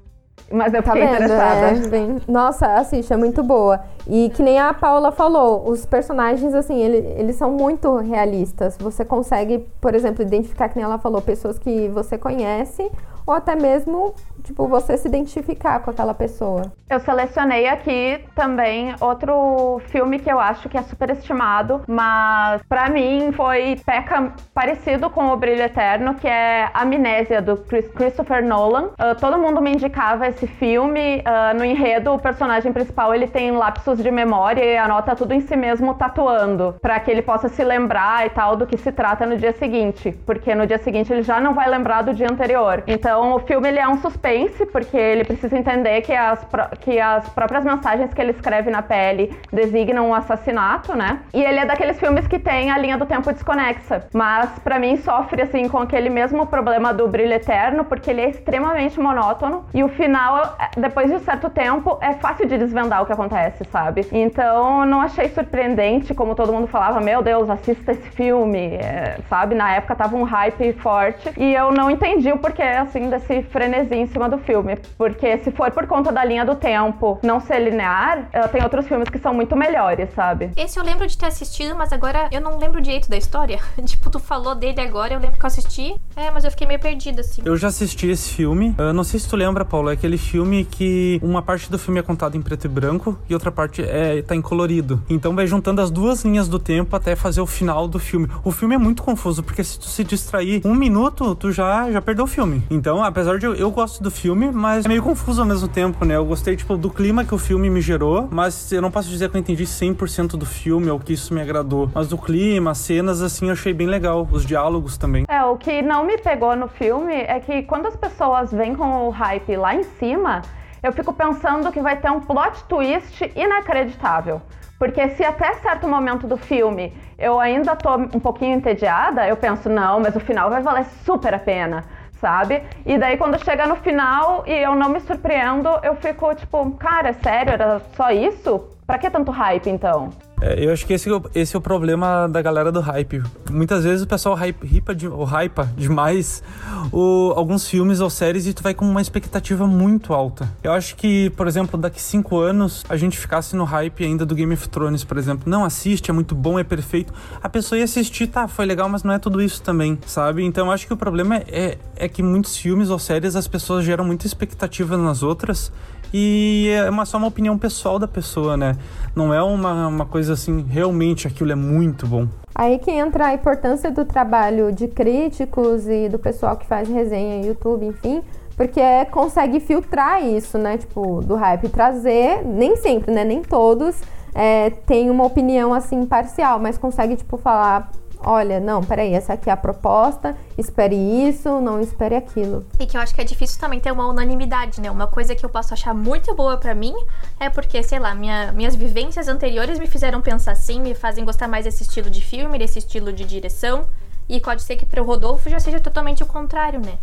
[0.52, 1.68] Mas eu fiquei tá interessada.
[1.68, 2.22] É, bem...
[2.28, 3.82] Nossa, assiste, é muito boa.
[4.08, 8.78] E que nem a Paula falou, os personagens, assim, ele, eles são muito realistas.
[8.80, 12.90] Você consegue, por exemplo, identificar, que nem ela falou, pessoas que você conhece
[13.28, 16.72] ou até mesmo, tipo, você se identificar com aquela pessoa.
[16.90, 23.34] Eu selecionei aqui também outro filme que eu acho que é superestimado, mas para mim
[23.34, 28.92] foi peca parecido com O Brilho Eterno, que é Amnésia do Chris Christopher Nolan.
[28.94, 31.18] Uh, todo mundo me indicava esse filme.
[31.18, 35.42] Uh, no enredo, o personagem principal ele tem lapsos de memória e anota tudo em
[35.42, 39.26] si mesmo tatuando, para que ele possa se lembrar e tal do que se trata
[39.26, 42.82] no dia seguinte, porque no dia seguinte ele já não vai lembrar do dia anterior.
[42.88, 46.46] Então então, o filme ele é um suspense, porque ele precisa entender que as,
[46.82, 51.22] que as próprias mensagens que ele escreve na pele designam um assassinato, né?
[51.34, 54.06] E ele é daqueles filmes que tem a linha do tempo desconexa.
[54.14, 58.30] Mas, para mim, sofre, assim, com aquele mesmo problema do brilho eterno, porque ele é
[58.30, 59.66] extremamente monótono.
[59.74, 63.66] E o final, é, depois de certo tempo, é fácil de desvendar o que acontece,
[63.72, 64.06] sabe?
[64.12, 69.56] Então, não achei surpreendente, como todo mundo falava, meu Deus, assista esse filme, é, sabe?
[69.56, 71.32] Na época tava um hype forte.
[71.36, 74.78] E eu não entendi o porquê, assim, desse frenesi em cima do filme.
[74.98, 79.10] Porque se for por conta da linha do tempo não ser linear, tem outros filmes
[79.10, 80.52] que são muito melhores, sabe?
[80.56, 83.60] Esse eu lembro de ter assistido, mas agora eu não lembro direito da história.
[83.86, 85.96] tipo, tu falou dele agora, eu lembro que eu assisti.
[86.16, 87.42] É, mas eu fiquei meio perdida, assim.
[87.46, 88.76] Eu já assisti esse filme.
[88.78, 92.00] Eu não sei se tu lembra, Paulo, é aquele filme que uma parte do filme
[92.00, 95.02] é contada em preto e branco e outra parte é tá em colorido.
[95.10, 98.28] Então vai juntando as duas linhas do tempo até fazer o final do filme.
[98.44, 102.02] O filme é muito confuso, porque se tu se distrair um minuto, tu já, já
[102.02, 102.64] perdeu o filme.
[102.70, 105.68] Então Então, apesar de eu, eu gosto do filme, mas é meio confuso ao mesmo
[105.68, 106.16] tempo, né?
[106.16, 109.30] Eu gostei, tipo, do clima que o filme me gerou, mas eu não posso dizer
[109.30, 111.92] que eu entendi 100% do filme ou que isso me agradou.
[111.94, 114.28] Mas do clima, as cenas, assim, eu achei bem legal.
[114.32, 115.26] Os diálogos também.
[115.30, 119.06] É, o que não me pegou no filme é que quando as pessoas vêm com
[119.06, 120.42] o hype lá em cima,
[120.82, 124.42] eu fico pensando que vai ter um plot twist inacreditável.
[124.80, 129.70] Porque se até certo momento do filme eu ainda tô um pouquinho entediada, eu penso,
[129.70, 131.84] não, mas o final vai valer super a pena,
[132.20, 132.64] sabe?
[132.86, 137.14] E daí quando chega no final e eu não me surpreendo, eu fico tipo, cara,
[137.14, 138.68] sério, era só isso?
[138.86, 140.10] Pra que tanto hype então?
[140.40, 143.24] É, eu acho que esse, esse é o problema da galera do hype.
[143.50, 146.44] Muitas vezes o pessoal hype, hypa, de, ou hypa demais
[146.92, 150.48] o, alguns filmes ou séries e tu vai com uma expectativa muito alta.
[150.64, 154.36] Eu acho que, por exemplo, daqui cinco anos a gente ficasse no hype ainda do
[154.36, 155.50] Game of Thrones, por exemplo.
[155.50, 157.12] Não assiste, é muito bom, é perfeito.
[157.42, 160.44] A pessoa ia assistir, tá, foi legal, mas não é tudo isso também, sabe?
[160.44, 163.84] Então eu acho que o problema é, é que muitos filmes ou séries as pessoas
[163.84, 165.72] geram muita expectativa nas outras
[166.14, 168.76] e é uma, só uma opinião pessoal da pessoa, né?
[169.16, 172.28] Não é uma, uma coisa assim, realmente aquilo é muito bom.
[172.56, 177.46] Aí que entra a importância do trabalho de críticos e do pessoal que faz resenha
[177.46, 178.22] YouTube, enfim,
[178.56, 180.78] porque é, consegue filtrar isso, né?
[180.78, 183.24] Tipo, do hype, trazer, nem sempre, né?
[183.24, 184.02] Nem todos
[184.34, 187.92] é, têm uma opinião assim parcial, mas consegue, tipo, falar
[188.28, 192.66] olha, não, peraí, essa aqui é a proposta, espere isso, não espere aquilo.
[192.78, 194.92] E que eu acho que é difícil também ter uma unanimidade, né?
[194.92, 196.94] Uma coisa que eu posso achar muito boa para mim
[197.40, 201.48] é porque, sei lá, minha, minhas vivências anteriores me fizeram pensar assim, me fazem gostar
[201.48, 203.88] mais desse estilo de filme, desse estilo de direção.
[204.28, 207.00] E pode ser que para o Rodolfo já seja totalmente o contrário, né?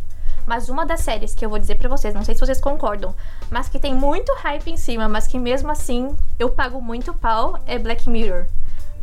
[0.47, 3.15] Mas uma das séries que eu vou dizer para vocês, não sei se vocês concordam,
[3.51, 7.59] mas que tem muito hype em cima, mas que mesmo assim eu pago muito pau,
[7.67, 8.45] é Black Mirror.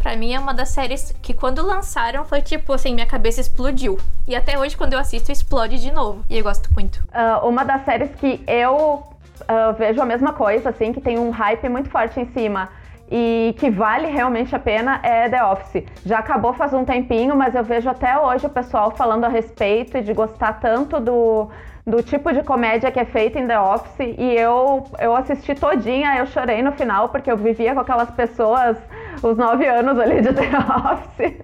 [0.02, 4.00] Pra mim é uma das séries que quando lançaram foi tipo assim, minha cabeça explodiu.
[4.28, 6.26] E até hoje, quando eu assisto, explode de novo.
[6.28, 6.98] E eu gosto muito.
[7.10, 9.04] Uh, uma das séries que eu
[9.42, 12.70] uh, vejo a mesma coisa, assim, que tem um hype muito forte em cima
[13.12, 15.84] e que vale realmente a pena é The Office.
[16.04, 19.98] Já acabou faz um tempinho, mas eu vejo até hoje o pessoal falando a respeito
[19.98, 21.50] e de gostar tanto do,
[21.86, 24.16] do tipo de comédia que é feita em The Office.
[24.18, 28.78] E eu, eu assisti todinha, eu chorei no final, porque eu vivia com aquelas pessoas
[29.22, 30.50] os nove anos ali de The
[30.92, 31.42] Office.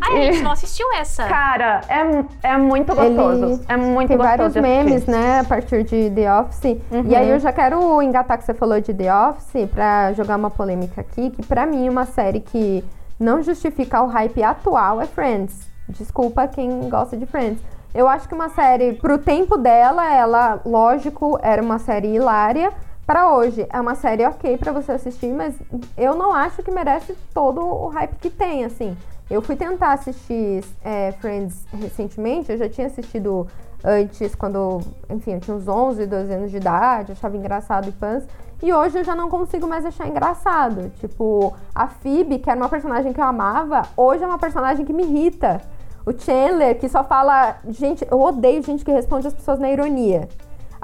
[0.00, 1.26] Ah, e, a gente não assistiu essa.
[1.26, 3.44] Cara, é, é muito gostoso.
[3.44, 4.38] Ele é muito tem gostoso.
[4.38, 6.76] vários memes, né, a partir de The Office.
[6.90, 7.04] Uhum.
[7.06, 10.50] E aí eu já quero engatar que você falou de The Office pra jogar uma
[10.50, 12.84] polêmica aqui, que pra mim uma série que
[13.18, 15.66] não justifica o hype atual é Friends.
[15.88, 17.60] Desculpa quem gosta de Friends.
[17.94, 22.70] Eu acho que uma série, pro tempo dela, ela, lógico, era uma série hilária,
[23.06, 25.54] para hoje é uma série ok para você assistir, mas
[25.96, 28.96] eu não acho que merece todo o hype que tem, assim.
[29.30, 33.46] Eu fui tentar assistir é, Friends recentemente, eu já tinha assistido
[33.84, 38.24] antes, quando, enfim, eu tinha uns 11, 12 anos de idade, achava engraçado e fãs.
[38.62, 40.90] E hoje eu já não consigo mais achar engraçado.
[40.98, 44.92] Tipo, a Phoebe, que era uma personagem que eu amava, hoje é uma personagem que
[44.92, 45.60] me irrita.
[46.06, 47.56] O Chandler, que só fala.
[47.68, 50.28] Gente, eu odeio gente que responde as pessoas na ironia.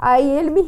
[0.03, 0.61] Aí ele me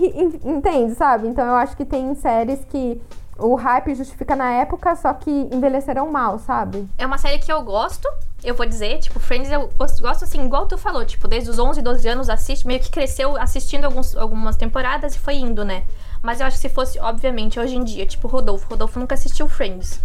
[0.46, 1.28] entende, sabe?
[1.28, 3.02] Então eu acho que tem séries que
[3.38, 6.88] o hype justifica na época, só que envelheceram mal, sabe?
[6.98, 8.08] É uma série que eu gosto,
[8.42, 11.82] eu vou dizer, tipo, Friends eu gosto assim, igual tu falou, tipo, desde os 11,
[11.82, 15.84] 12 anos assiste, meio que cresceu assistindo alguns, algumas temporadas e foi indo, né?
[16.22, 19.50] Mas eu acho que se fosse, obviamente, hoje em dia, tipo, Rodolfo, Rodolfo nunca assistiu
[19.50, 20.00] Friends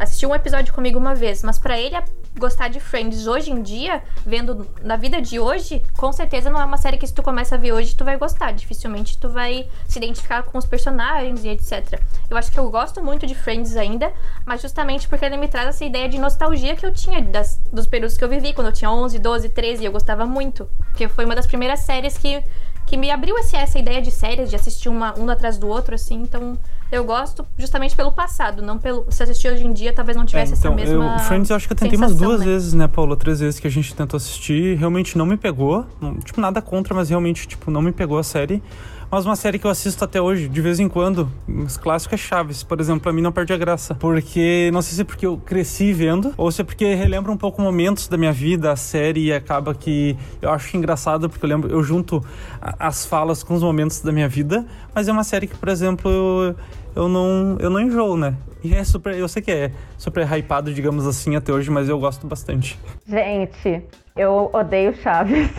[0.00, 1.94] assistiu um episódio comigo uma vez, mas para ele
[2.40, 6.64] gostar de Friends hoje em dia, vendo na vida de hoje, com certeza não é
[6.64, 8.50] uma série que se tu começa a ver hoje tu vai gostar.
[8.52, 12.00] Dificilmente tu vai se identificar com os personagens e etc.
[12.28, 14.12] Eu acho que eu gosto muito de Friends ainda,
[14.44, 17.86] mas justamente porque ele me traz essa ideia de nostalgia que eu tinha das, dos
[17.86, 20.68] períodos que eu vivi, quando eu tinha 11, 12, 13, e eu gostava muito.
[20.78, 22.42] Porque foi uma das primeiras séries que,
[22.86, 25.94] que me abriu essa, essa ideia de séries, de assistir uma, um atrás do outro,
[25.94, 26.58] assim, então
[26.90, 29.06] eu gosto justamente pelo passado, não pelo.
[29.10, 31.14] Se assistir hoje em dia, talvez não tivesse é, então, essa mesma.
[31.14, 32.46] Eu, Friends, eu acho que eu tentei umas duas né?
[32.46, 33.16] vezes, né, Paula?
[33.16, 34.76] Três vezes que a gente tentou assistir.
[34.76, 35.86] Realmente não me pegou.
[36.00, 38.62] Não, tipo, nada contra, mas realmente, tipo, não me pegou a série.
[39.10, 42.16] Mas uma série que eu assisto até hoje, de vez em quando, os clássicos é
[42.16, 43.92] Chaves, por exemplo, pra mim não perde a graça.
[43.96, 47.36] Porque, não sei se é porque eu cresci vendo, ou se é porque relembra um
[47.36, 51.48] pouco momentos da minha vida, a série, e acaba que eu acho engraçado, porque eu
[51.48, 52.24] lembro, eu junto
[52.60, 56.08] as falas com os momentos da minha vida, mas é uma série que, por exemplo,
[56.08, 56.56] eu
[56.94, 58.34] eu não, eu não enjoo, né?
[58.62, 61.98] E é super, eu sei que é super hypado, digamos assim, até hoje, mas eu
[61.98, 62.78] gosto bastante.
[63.06, 63.82] Gente,
[64.16, 65.50] eu odeio Chaves.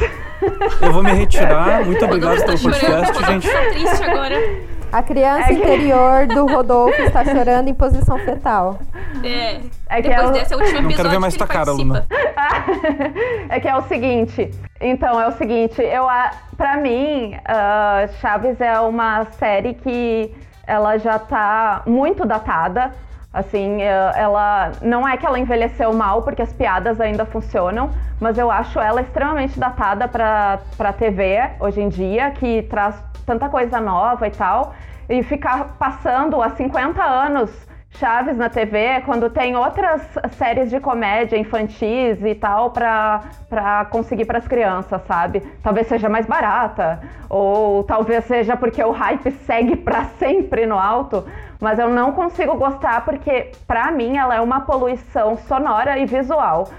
[0.81, 1.83] Eu vou me retirar.
[1.85, 3.49] Muito obrigado pelo podcast, gente.
[3.49, 4.35] Tô triste agora.
[4.91, 8.77] A criança É que- interior do Rodolfo está chorando em posição fetal.
[9.23, 9.61] É.
[9.89, 11.65] É que Depois eu- desse é o último Não episódio quero ver mais tua cara,
[11.67, 12.05] participa.
[13.49, 14.51] é que é o seguinte.
[14.81, 15.81] Então, é o seguinte.
[15.81, 20.31] Eu, a- pra mim, ah, Chaves é uma série que
[20.71, 22.91] ela já tá muito datada.
[23.33, 28.37] Assim, eh, ela não é que ela envelheceu mal, porque as piadas ainda funcionam, mas
[28.37, 33.81] eu acho ela extremamente datada pra, pra TV hoje em dia, que traz tanta coisa
[33.81, 34.73] nova e tal.
[35.09, 37.49] E ficar passando há 50 anos
[37.93, 40.01] Chaves na TV, quando tem outras
[40.37, 45.41] séries de comédia infantis e tal pra, pra conseguir pras crianças, sabe?
[45.61, 51.25] Talvez seja mais barata, ou talvez seja porque o hype segue pra sempre no alto,
[51.59, 56.69] mas eu não consigo gostar porque, pra mim, ela é uma poluição sonora e visual.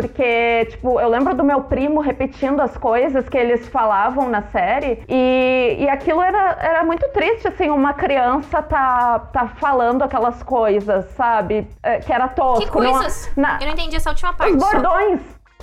[0.00, 5.02] Porque, tipo, eu lembro do meu primo repetindo as coisas que eles falavam na série
[5.08, 11.06] e, e aquilo era, era muito triste, assim, uma criança tá, tá falando aquelas coisas,
[11.16, 11.66] sabe?
[11.82, 12.70] É, que era tosco.
[12.70, 13.32] Que não- coisas?
[13.34, 14.54] na- Eu não entendi essa última parte.
[14.54, 14.78] os só.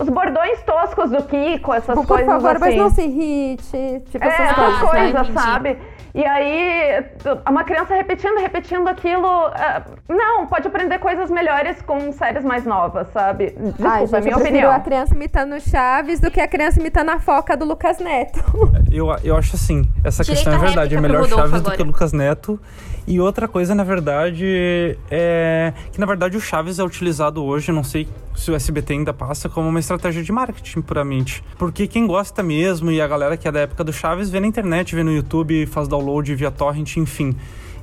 [0.03, 2.59] Os bordões toscos do Kiko, essas Por coisas favor, assim.
[2.59, 4.01] mas não se irrite.
[4.11, 4.79] Tipo, É, essas coisas.
[4.89, 5.33] Coisas, entendi.
[5.33, 5.77] sabe?
[6.15, 7.03] E aí,
[7.49, 9.25] uma criança repetindo, repetindo aquilo.
[9.55, 13.47] é, não, pode aprender coisas melhores com séries mais novas, sabe?
[13.57, 14.71] Desculpa, Ai, é gente, minha eu opinião.
[14.71, 18.43] a criança imitando Chaves do que a criança imitando a foca do Lucas Neto.
[18.91, 20.95] Eu, eu acho assim, essa Direito questão é verdade.
[20.95, 21.77] É melhor Chaves do agora.
[21.77, 22.59] que Lucas Neto.
[23.05, 27.83] E outra coisa, na verdade, é que na verdade o Chaves é utilizado hoje, não
[27.83, 31.43] sei se o SBT ainda passa, como uma estratégia de marketing puramente.
[31.57, 34.47] Porque quem gosta mesmo e a galera que é da época do Chaves vê na
[34.47, 37.35] internet, vê no YouTube, faz download via torrent, enfim.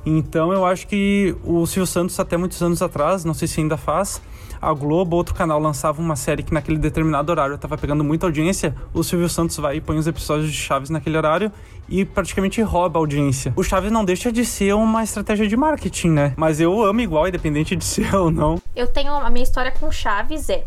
[0.05, 3.77] Então eu acho que o Silvio Santos, até muitos anos atrás, não sei se ainda
[3.77, 4.19] faz,
[4.61, 8.75] a Globo, outro canal, lançava uma série que naquele determinado horário estava pegando muita audiência,
[8.93, 11.51] o Silvio Santos vai e põe os episódios de Chaves naquele horário
[11.89, 13.53] e praticamente rouba a audiência.
[13.55, 16.33] O Chaves não deixa de ser uma estratégia de marketing, né?
[16.37, 18.61] Mas eu amo igual, independente de ser ou não.
[18.75, 20.63] Eu tenho a minha história com Chaves é.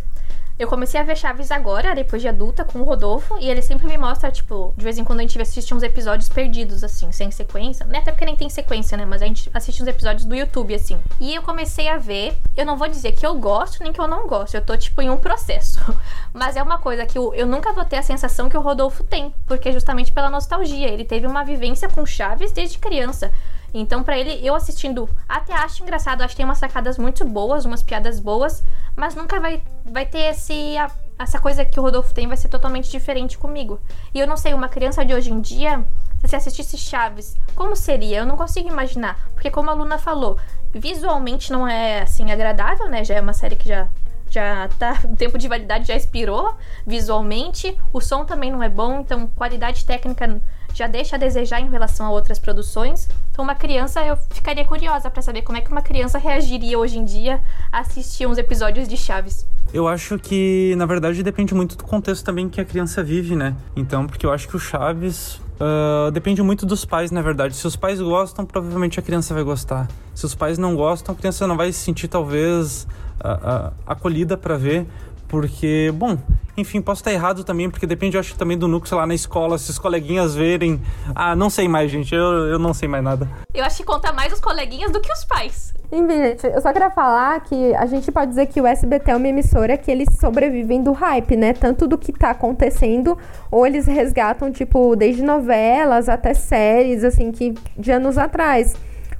[0.56, 3.88] Eu comecei a ver Chaves agora, depois de adulta, com o Rodolfo, e ele sempre
[3.88, 7.28] me mostra, tipo, de vez em quando a gente assiste uns episódios perdidos, assim, sem
[7.32, 7.84] sequência.
[7.86, 7.98] Né?
[7.98, 9.04] Até porque nem tem sequência, né?
[9.04, 10.96] Mas a gente assiste uns episódios do YouTube, assim.
[11.18, 12.36] E eu comecei a ver.
[12.56, 14.54] Eu não vou dizer que eu gosto nem que eu não gosto.
[14.54, 15.80] Eu tô, tipo, em um processo.
[16.32, 19.02] Mas é uma coisa que eu, eu nunca vou ter a sensação que o Rodolfo
[19.02, 19.34] tem.
[19.46, 20.88] Porque justamente pela nostalgia.
[20.88, 23.32] Ele teve uma vivência com Chaves desde criança.
[23.74, 27.64] Então, pra ele, eu assistindo, até acho engraçado, acho que tem umas sacadas muito boas,
[27.64, 28.62] umas piadas boas,
[28.96, 32.48] mas nunca vai, vai ter esse, a- essa coisa que o Rodolfo tem, vai ser
[32.48, 33.80] totalmente diferente comigo.
[34.14, 35.84] E eu não sei, uma criança de hoje em dia,
[36.24, 38.18] se assistisse Chaves, como seria?
[38.18, 39.18] Eu não consigo imaginar.
[39.34, 40.38] Porque, como a Luna falou,
[40.72, 43.04] visualmente não é assim agradável, né?
[43.04, 43.88] Já é uma série que já
[44.30, 46.56] já tá, o tempo de validade já expirou
[46.86, 50.40] visualmente, o som também não é bom, então qualidade técnica
[50.74, 53.08] já deixa a desejar em relação a outras produções.
[53.30, 56.98] Então uma criança, eu ficaria curiosa pra saber como é que uma criança reagiria hoje
[56.98, 57.40] em dia
[57.72, 59.46] a assistir uns episódios de Chaves.
[59.72, 63.56] Eu acho que, na verdade, depende muito do contexto também que a criança vive, né?
[63.74, 67.54] Então, porque eu acho que o Chaves ah, depende muito dos pais, na verdade.
[67.54, 69.88] Se os pais gostam, provavelmente a criança vai gostar.
[70.14, 72.86] Se os pais não gostam, a criança não vai se sentir, talvez,
[73.20, 74.86] ah, ah, acolhida pra ver.
[75.28, 76.18] Porque, bom,
[76.56, 79.14] enfim, posso estar errado também, porque depende, eu acho, também do núcleo, sei lá, na
[79.14, 80.80] escola, se os coleguinhas verem.
[81.14, 83.28] Ah, não sei mais, gente, eu, eu não sei mais nada.
[83.52, 85.74] Eu acho que conta mais os coleguinhas do que os pais.
[85.90, 89.16] Enfim, gente, eu só queria falar que a gente pode dizer que o SBT é
[89.16, 91.52] uma emissora que eles sobrevivem do hype, né?
[91.52, 93.18] Tanto do que tá acontecendo,
[93.50, 98.74] ou eles resgatam, tipo, desde novelas até séries, assim, que de anos atrás.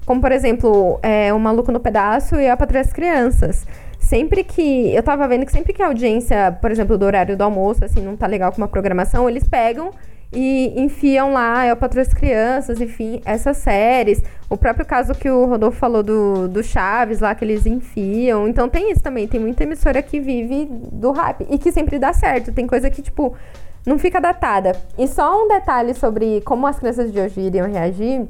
[0.06, 3.66] Como, por exemplo, é, O Maluco no Pedaço e A Patrulha das Crianças.
[4.04, 4.94] Sempre que.
[4.94, 8.00] Eu tava vendo que sempre que a audiência, por exemplo, do horário do almoço, assim,
[8.00, 9.90] não tá legal com uma programação, eles pegam
[10.30, 14.22] e enfiam lá, é o Patrulha Crianças, enfim, essas séries.
[14.50, 18.46] O próprio caso que o Rodolfo falou do, do Chaves lá, que eles enfiam.
[18.46, 22.12] Então tem isso também, tem muita emissora que vive do hype e que sempre dá
[22.12, 22.52] certo.
[22.52, 23.34] Tem coisa que, tipo,
[23.86, 24.76] não fica datada.
[24.98, 28.26] E só um detalhe sobre como as crianças de hoje iriam reagir.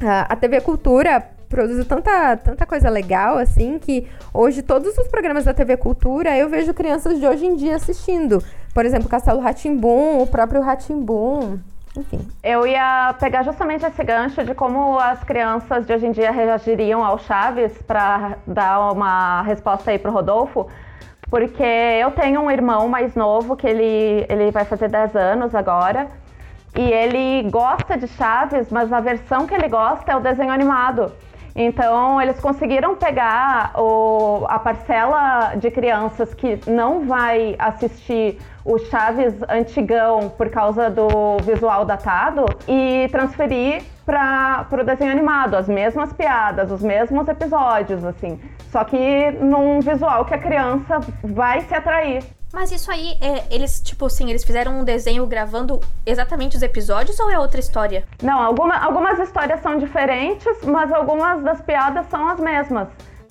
[0.00, 5.44] Ah, A TV Cultura produziu tanta, tanta coisa legal, assim, que hoje todos os programas
[5.44, 8.42] da TV Cultura eu vejo crianças de hoje em dia assistindo.
[8.72, 11.58] Por exemplo, Castelo Ratimbum, o próprio Ratimbum,
[11.96, 12.20] enfim.
[12.42, 17.04] Eu ia pegar justamente esse gancho de como as crianças de hoje em dia reagiriam
[17.04, 20.68] ao Chaves para dar uma resposta aí pro Rodolfo,
[21.28, 26.06] porque eu tenho um irmão mais novo que ele, ele vai fazer 10 anos agora.
[26.76, 31.12] E ele gosta de Chaves, mas a versão que ele gosta é o desenho animado.
[31.54, 39.34] Então, eles conseguiram pegar o, a parcela de crianças que não vai assistir o Chaves
[39.48, 46.70] antigão por causa do visual datado e transferir para o desenho animado, as mesmas piadas,
[46.70, 48.40] os mesmos episódios, assim.
[48.70, 52.22] Só que num visual que a criança vai se atrair.
[52.52, 57.18] Mas isso aí, é, eles, tipo assim, eles fizeram um desenho gravando exatamente os episódios
[57.20, 58.04] ou é outra história?
[58.22, 62.88] Não, alguma, algumas histórias são diferentes, mas algumas das piadas são as mesmas,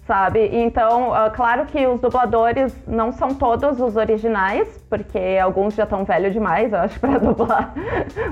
[0.09, 0.49] sabe?
[0.51, 6.03] Então, uh, claro que os dubladores não são todos os originais, porque alguns já estão
[6.03, 7.75] velhos demais, eu acho, pra dublar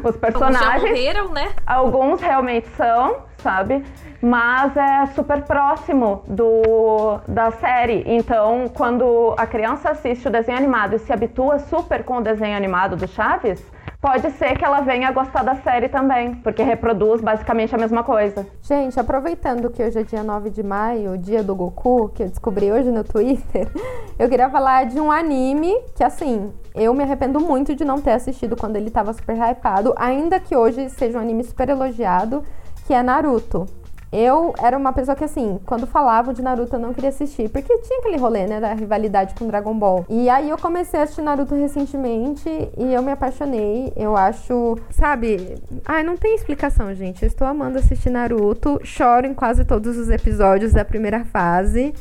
[0.03, 0.63] os personagens.
[0.63, 1.51] Alguns já morreram, né?
[1.67, 3.85] Alguns realmente são, sabe?
[4.19, 8.03] mas é super próximo do, da série.
[8.07, 12.57] Então, quando a criança assiste o desenho animado e se habitua super com o desenho
[12.57, 13.63] animado do Chaves,
[14.01, 18.03] pode ser que ela venha a gostar da série também, porque reproduz basicamente a mesma
[18.03, 18.45] coisa.
[18.61, 22.27] Gente, aproveitando que hoje é dia 9 de maio, o dia do Goku, que eu
[22.27, 23.67] descobri hoje no Twitter,
[24.17, 28.11] eu queria falar de um anime que, assim, eu me arrependo muito de não ter
[28.11, 32.43] assistido quando ele tava super hypado, ainda que hoje seja um anime super elogiado,
[32.85, 33.65] que é Naruto.
[34.11, 37.77] Eu era uma pessoa que, assim, quando falavam de Naruto eu não queria assistir, porque
[37.79, 40.05] tinha aquele rolê, né, da rivalidade com Dragon Ball.
[40.09, 43.91] E aí eu comecei a assistir Naruto recentemente e eu me apaixonei.
[43.95, 45.55] Eu acho, sabe?
[45.85, 47.23] Ai, não tem explicação, gente.
[47.23, 51.93] Eu estou amando assistir Naruto, choro em quase todos os episódios da primeira fase.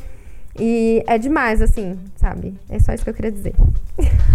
[0.59, 2.55] E é demais, assim, sabe?
[2.69, 3.53] É só isso que eu queria dizer.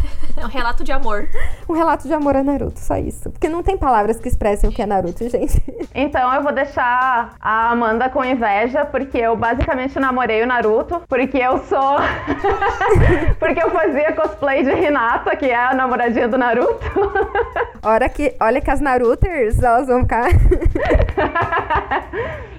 [0.43, 1.29] É um relato de amor.
[1.69, 3.31] um relato de amor a Naruto, só isso.
[3.31, 5.63] Porque não tem palavras que expressem o que é Naruto, gente.
[5.95, 11.37] Então eu vou deixar a Amanda com inveja, porque eu basicamente namorei o Naruto, porque
[11.37, 11.97] eu sou.
[13.39, 16.87] porque eu fazia cosplay de Hinata, que é a namoradinha do Naruto.
[17.83, 20.29] Olha que, olha que as Naruters, elas vão ficar.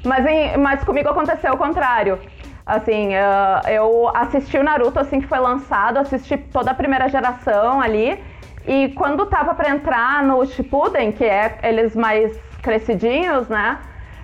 [0.05, 2.19] mas, em, mas comigo aconteceu o contrário.
[2.65, 7.81] Assim, uh, eu assisti o Naruto assim que foi lançado, assisti toda a primeira geração
[7.81, 8.17] ali.
[8.65, 13.77] E quando tava para entrar no Shippuden, que é eles mais crescidinhos, né?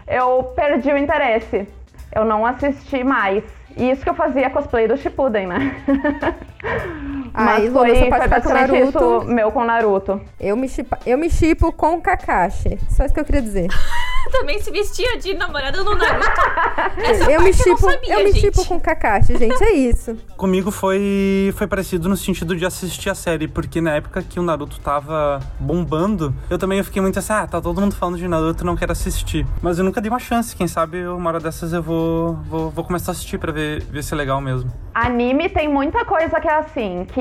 [0.07, 1.67] Eu perdi o interesse.
[2.15, 3.43] Eu não assisti mais.
[3.75, 5.75] E isso que eu fazia cosplay do Shippuden, né?
[7.33, 10.21] Mas foi, foi basicamente isso meu com Naruto.
[10.39, 12.77] Eu me, chipa, eu me chipo com o Kakashi.
[12.89, 13.67] Só isso que eu queria dizer.
[14.31, 16.27] Também se vestia de namorada do Naruto.
[17.01, 19.63] Essa eu me chipo, eu, sabia, eu me chipo com o Kakashi, gente.
[19.63, 20.17] É isso.
[20.37, 24.43] Comigo foi, foi parecido no sentido de assistir a série, porque na época que o
[24.43, 28.65] Naruto tava bombando, eu também fiquei muito assim, ah, tá todo mundo falando de Naruto,
[28.65, 29.45] não quero assistir.
[29.61, 30.55] Mas eu nunca dei uma chance.
[30.55, 34.03] Quem sabe uma hora dessas eu vou, vou, vou começar a assistir pra ver, ver
[34.03, 34.71] se é legal mesmo.
[34.93, 37.18] Anime tem muita coisa que é assim, que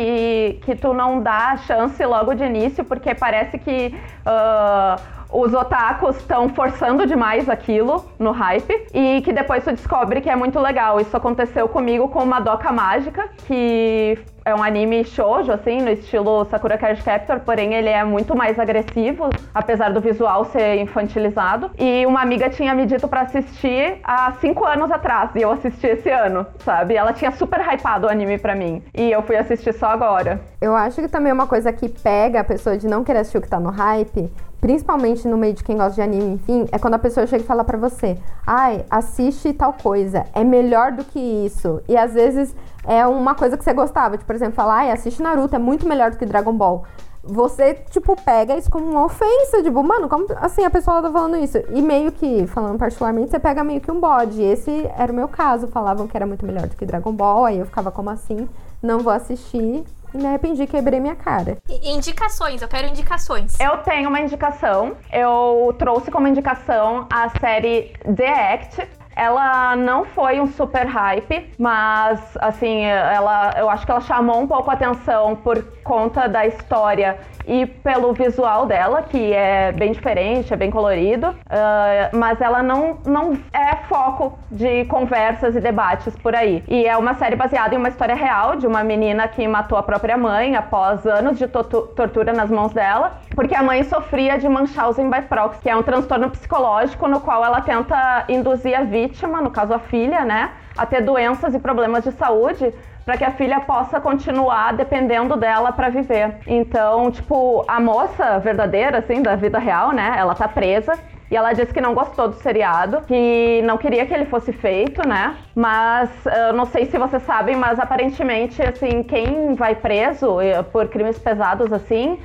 [0.64, 3.94] que, tu não dá chance logo de início, porque parece que.
[4.26, 10.30] Uh, os otakus estão forçando demais aquilo no hype e que depois tu descobre que
[10.30, 11.00] é muito legal.
[11.00, 16.78] Isso aconteceu comigo com Madoka Mágica, que é um anime shoujo, assim, no estilo Sakura
[16.78, 21.70] Card Captor, porém ele é muito mais agressivo, apesar do visual ser infantilizado.
[21.78, 25.88] E uma amiga tinha me dito para assistir há cinco anos atrás, e eu assisti
[25.88, 26.94] esse ano, sabe?
[26.94, 30.40] Ela tinha super hypado o anime pra mim, e eu fui assistir só agora.
[30.62, 33.36] Eu acho que também é uma coisa que pega a pessoa de não querer assistir
[33.36, 36.78] o que tá no hype, principalmente no meio de quem gosta de anime, enfim, é
[36.78, 41.04] quando a pessoa chega e fala para você: "Ai, assiste tal coisa, é melhor do
[41.04, 41.80] que isso".
[41.88, 42.54] E às vezes
[42.86, 45.86] é uma coisa que você gostava, tipo, por exemplo, falar, ai, assiste Naruto, é muito
[45.86, 46.84] melhor do que Dragon Ball.
[47.22, 51.36] Você, tipo, pega isso como uma ofensa, tipo, mano, como assim a pessoa tá falando
[51.36, 51.58] isso?
[51.70, 54.42] E meio que, falando particularmente, você pega meio que um bode.
[54.42, 57.58] Esse era o meu caso, falavam que era muito melhor do que Dragon Ball, aí
[57.58, 58.48] eu ficava como assim,
[58.82, 59.84] não vou assistir.
[60.14, 61.58] E me arrependi, quebrei minha cara.
[61.82, 63.58] Indicações, eu quero indicações.
[63.60, 64.96] Eu tenho uma indicação.
[65.12, 68.88] Eu trouxe como indicação a série The Act,
[69.18, 74.46] ela não foi um super hype, mas assim, ela, eu acho que ela chamou um
[74.46, 80.52] pouco a atenção por conta da história e pelo visual dela, que é bem diferente,
[80.52, 86.36] é bem colorido, uh, mas ela não, não é foco de conversas e debates por
[86.36, 86.62] aí.
[86.68, 89.82] E é uma série baseada em uma história real de uma menina que matou a
[89.82, 95.08] própria mãe após anos de tortura nas mãos dela, porque a mãe sofria de Munchausen
[95.08, 99.48] by proxy, que é um transtorno psicológico no qual ela tenta induzir a vítima, no
[99.48, 102.74] caso a filha, né, a ter doenças e problemas de saúde
[103.04, 106.38] para que a filha possa continuar dependendo dela para viver.
[106.48, 110.16] Então, tipo, a moça verdadeira, assim, da vida real, né?
[110.18, 110.98] Ela tá presa.
[111.30, 115.06] E ela disse que não gostou do seriado, que não queria que ele fosse feito,
[115.06, 115.36] né?
[115.54, 120.88] Mas eu não sei se vocês sabem, mas aparentemente, assim, quem vai preso eh, por
[120.88, 122.18] crimes pesados assim,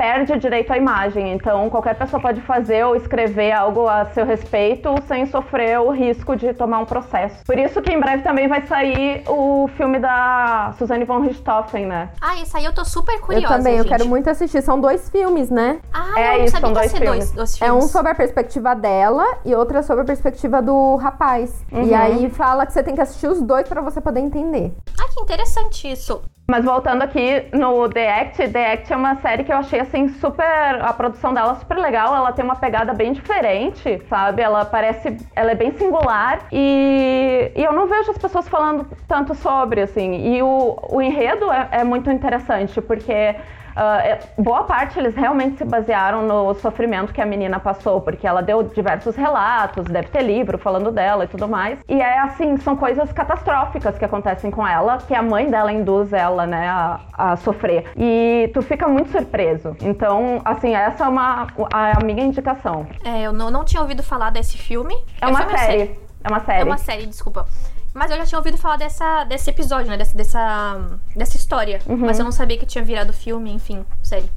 [0.00, 1.30] perde o direito à imagem.
[1.34, 6.34] Então, qualquer pessoa pode fazer ou escrever algo a seu respeito sem sofrer o risco
[6.34, 7.44] de tomar um processo.
[7.44, 12.08] Por isso que em breve também vai sair o filme da Suzanne von Richthofen, né?
[12.18, 13.44] Ah, esse aí eu tô super curiosa.
[13.44, 13.84] Eu também, gente.
[13.84, 14.62] eu quero muito assistir.
[14.62, 15.80] São dois filmes, né?
[15.92, 17.32] Ah, É eu não isso, sabia são que ia dois ser dois, filmes.
[17.32, 17.84] dois É filmes.
[17.84, 21.62] um sobre a perspectiva dela e outra sobre a perspectiva do rapaz.
[21.70, 21.82] Uhum.
[21.82, 24.72] E aí fala que você tem que assistir os dois pra você poder entender.
[24.98, 26.22] Ah, que interessante isso.
[26.50, 30.08] Mas voltando aqui no The Act, The Act é uma série que eu achei assim
[30.08, 30.82] super.
[30.82, 34.42] A produção dela é super legal, ela tem uma pegada bem diferente, sabe?
[34.42, 35.16] Ela parece.
[35.36, 40.34] Ela é bem singular e, e eu não vejo as pessoas falando tanto sobre, assim.
[40.34, 43.36] E o, o enredo é, é muito interessante, porque.
[43.82, 48.42] É- boa parte eles realmente se basearam no sofrimento que a menina passou, porque ela
[48.42, 51.78] deu diversos relatos, deve ter livro falando dela e tudo mais.
[51.88, 56.12] E é assim, são coisas catastróficas que acontecem com ela, que a mãe dela induz
[56.12, 57.90] ela, né, a, a sofrer.
[57.96, 59.76] E tu fica muito surpreso.
[59.80, 62.86] Então, assim, essa é uma a minha indicação.
[63.04, 64.94] É, eu não, não tinha ouvido falar desse filme.
[65.20, 65.98] É uma série.
[66.22, 66.60] É uma série.
[66.60, 67.46] É uma série, desculpa.
[67.92, 69.96] Mas eu já tinha ouvido falar dessa, desse episódio, né?
[69.96, 70.80] Dessa, dessa,
[71.16, 71.80] dessa história.
[71.86, 71.96] Uhum.
[71.98, 74.30] Mas eu não sabia que tinha virado filme, enfim, série.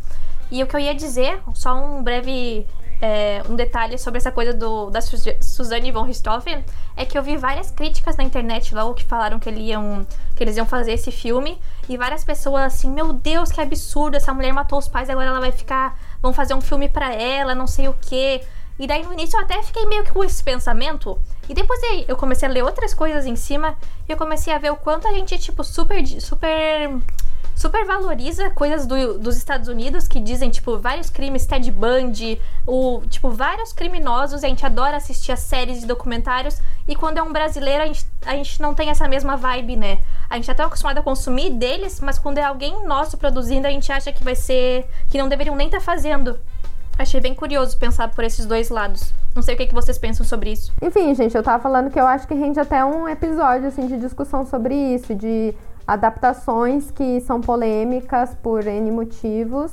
[0.52, 2.68] E o que eu ia dizer, só um breve
[3.02, 6.64] é, um detalhe sobre essa coisa do, da Su- Suzanne von Richthofen,
[6.96, 10.44] é que eu vi várias críticas na internet logo que falaram que, ele iam, que
[10.44, 11.60] eles iam fazer esse filme.
[11.90, 15.40] E várias pessoas assim, meu Deus, que absurdo, essa mulher matou os pais, agora ela
[15.40, 15.98] vai ficar.
[16.22, 18.42] Vão fazer um filme pra ela, não sei o quê.
[18.80, 21.20] E daí no início eu até fiquei meio que com esse pensamento.
[21.48, 23.76] E depois eu comecei a ler outras coisas em cima
[24.08, 26.06] e eu comecei a ver o quanto a gente, tipo, super.
[26.20, 26.90] super.
[27.56, 33.02] super valoriza coisas do- dos Estados Unidos que dizem, tipo, vários crimes, Ted Bundy, o,
[33.08, 34.44] tipo, vários criminosos.
[34.44, 36.60] A gente adora assistir as séries de documentários.
[36.88, 40.00] E quando é um brasileiro, a gente, a gente não tem essa mesma vibe, né?
[40.28, 43.70] A gente é tão acostumado a consumir deles, mas quando é alguém nosso produzindo, a
[43.70, 44.88] gente acha que vai ser.
[45.10, 46.40] que não deveriam nem estar fazendo.
[46.98, 49.14] Achei bem curioso pensar por esses dois lados.
[49.36, 50.72] Não sei o que, que vocês pensam sobre isso.
[50.82, 53.98] Enfim, gente, eu tava falando que eu acho que rende até um episódio assim de
[53.98, 55.54] discussão sobre isso, de
[55.88, 59.72] adaptações que são polêmicas por N motivos.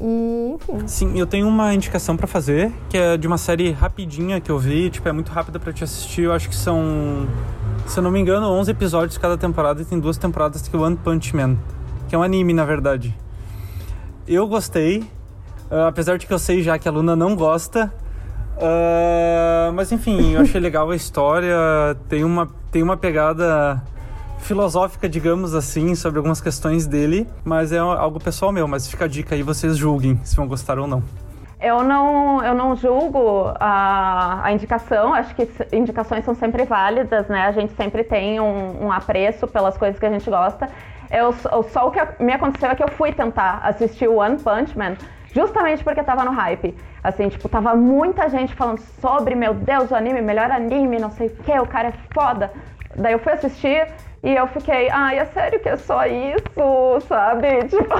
[0.00, 0.88] E, enfim.
[0.88, 4.58] Sim, eu tenho uma indicação pra fazer, que é de uma série rapidinha que eu
[4.58, 6.22] vi, tipo, é muito rápida pra te assistir.
[6.22, 7.28] Eu acho que são,
[7.86, 10.78] se eu não me engano, 11 episódios cada temporada e tem duas temporadas que é
[10.78, 11.56] One Punch Man,
[12.08, 13.16] que é um anime, na verdade.
[14.26, 15.04] Eu gostei,
[15.70, 17.92] ah, apesar de que eu sei já que a Luna não gosta.
[18.60, 21.56] Ah, mas enfim, eu achei legal a história,
[22.08, 23.82] tem uma, tem uma pegada
[24.40, 29.08] filosófica, digamos assim, sobre algumas questões dele, mas é algo pessoal meu, mas fica a
[29.08, 31.02] dica aí, vocês julguem se vão gostar ou não.
[31.60, 37.42] Eu não, eu não julgo a, a indicação, acho que indicações são sempre válidas, né?
[37.42, 40.70] A gente sempre tem um, um apreço pelas coisas que a gente gosta.
[41.10, 41.34] Eu,
[41.70, 44.96] só o que me aconteceu é que eu fui tentar assistir One Punch Man
[45.32, 46.76] justamente porque tava no hype.
[47.02, 51.28] Assim, tipo, tava muita gente falando sobre, meu Deus, o anime, melhor anime, não sei
[51.28, 52.52] o que, o cara é foda.
[52.96, 53.86] Daí eu fui assistir
[54.22, 57.48] e eu fiquei, ai, é sério que é só isso, sabe?
[57.68, 57.94] Tipo,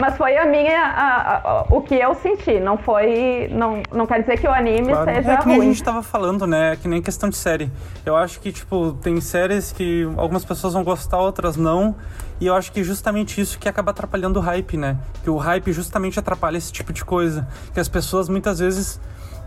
[0.00, 4.20] mas foi a minha, a- a- o que eu senti, não foi, não, não quer
[4.20, 5.10] dizer que o anime Claro.
[5.12, 5.68] seja É que nem a ruim.
[5.72, 6.76] gente tava falando, né?
[6.80, 7.70] Que nem questão de série.
[8.06, 11.96] Eu acho que, tipo, tem séries que algumas pessoas vão gostar, outras não.
[12.40, 14.96] E eu acho que justamente isso que acaba atrapalhando o hype, né?
[15.22, 17.46] Que o hype justamente atrapalha esse tipo de coisa.
[17.74, 19.00] Que as pessoas muitas vezes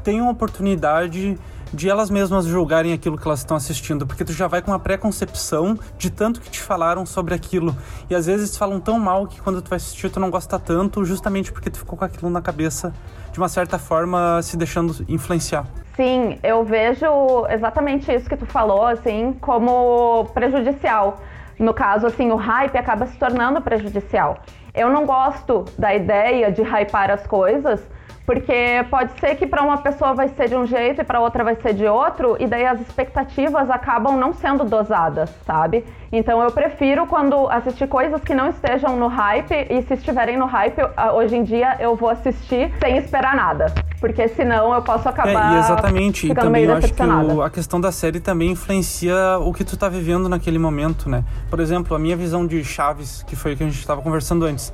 [0.03, 1.37] têm uma oportunidade
[1.73, 4.79] de elas mesmas julgarem aquilo que elas estão assistindo, porque tu já vai com uma
[4.79, 7.75] pré-concepção de tanto que te falaram sobre aquilo.
[8.09, 11.03] E às vezes falam tão mal que quando tu vai assistir tu não gosta tanto,
[11.03, 12.93] justamente porque tu ficou com aquilo na cabeça,
[13.31, 15.65] de uma certa forma se deixando influenciar.
[15.95, 17.05] Sim, eu vejo
[17.49, 21.19] exatamente isso que tu falou, assim, como prejudicial.
[21.57, 24.37] No caso, assim, o hype acaba se tornando prejudicial.
[24.73, 27.79] Eu não gosto da ideia de hypar as coisas,
[28.25, 31.43] porque pode ser que para uma pessoa vai ser de um jeito e para outra
[31.43, 35.83] vai ser de outro, e daí as expectativas acabam não sendo dosadas, sabe?
[36.11, 40.45] Então eu prefiro quando assistir coisas que não estejam no hype, e se estiverem no
[40.45, 43.73] hype, ah, hoje em dia eu vou assistir sem esperar nada.
[43.99, 46.25] Porque senão eu posso acabar É, e exatamente.
[46.25, 49.53] E ficando também meio eu acho que o- a questão da série também influencia o
[49.53, 51.23] que tu tá vivendo naquele momento, né?
[51.49, 54.45] Por exemplo, a minha visão de Chaves, que foi o que a gente tava conversando
[54.45, 54.73] antes,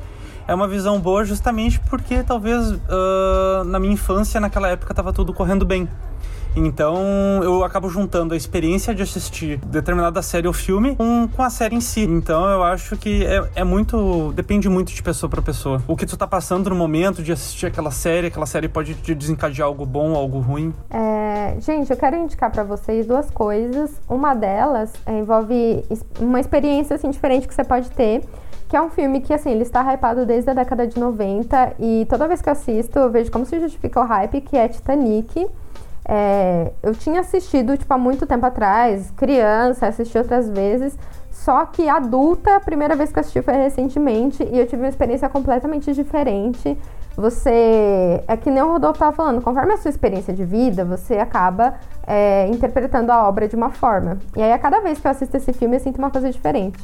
[0.49, 5.31] é uma visão boa justamente porque talvez ah, na minha infância, naquela época, tava tudo
[5.33, 5.87] correndo bem.
[6.55, 6.97] Então
[7.43, 11.75] eu acabo juntando a experiência de assistir determinada série ou filme com, com a série
[11.75, 12.01] em si.
[12.01, 14.33] Então eu acho que é, é muito.
[14.33, 15.81] depende muito de pessoa pra pessoa.
[15.87, 19.13] O que tu tá passando no momento de assistir aquela série, aquela série pode te
[19.13, 20.73] desencadear algo bom, algo ruim.
[20.89, 23.91] É, gente, eu quero indicar pra vocês duas coisas.
[24.09, 25.83] Uma delas é, envolve
[26.19, 28.23] uma experiência assim diferente que você pode ter,
[28.69, 32.05] que é um filme que, assim, ele está hypado desde a década de 90 e
[32.07, 35.49] toda vez que eu assisto eu vejo como se justifica o hype, que é Titanic.
[36.07, 40.95] É, eu tinha assistido, tipo, há muito tempo atrás, criança, assisti outras vezes,
[41.31, 44.89] só que adulta, a primeira vez que eu assisti foi recentemente e eu tive uma
[44.89, 46.77] experiência completamente diferente.
[47.17, 48.23] Você.
[48.27, 51.73] É que nem o Rodolfo estava falando, conforme a sua experiência de vida, você acaba
[52.05, 54.19] é, interpretando a obra de uma forma.
[54.37, 56.79] E aí, a cada vez que eu assisto esse filme, eu sinto uma coisa diferente.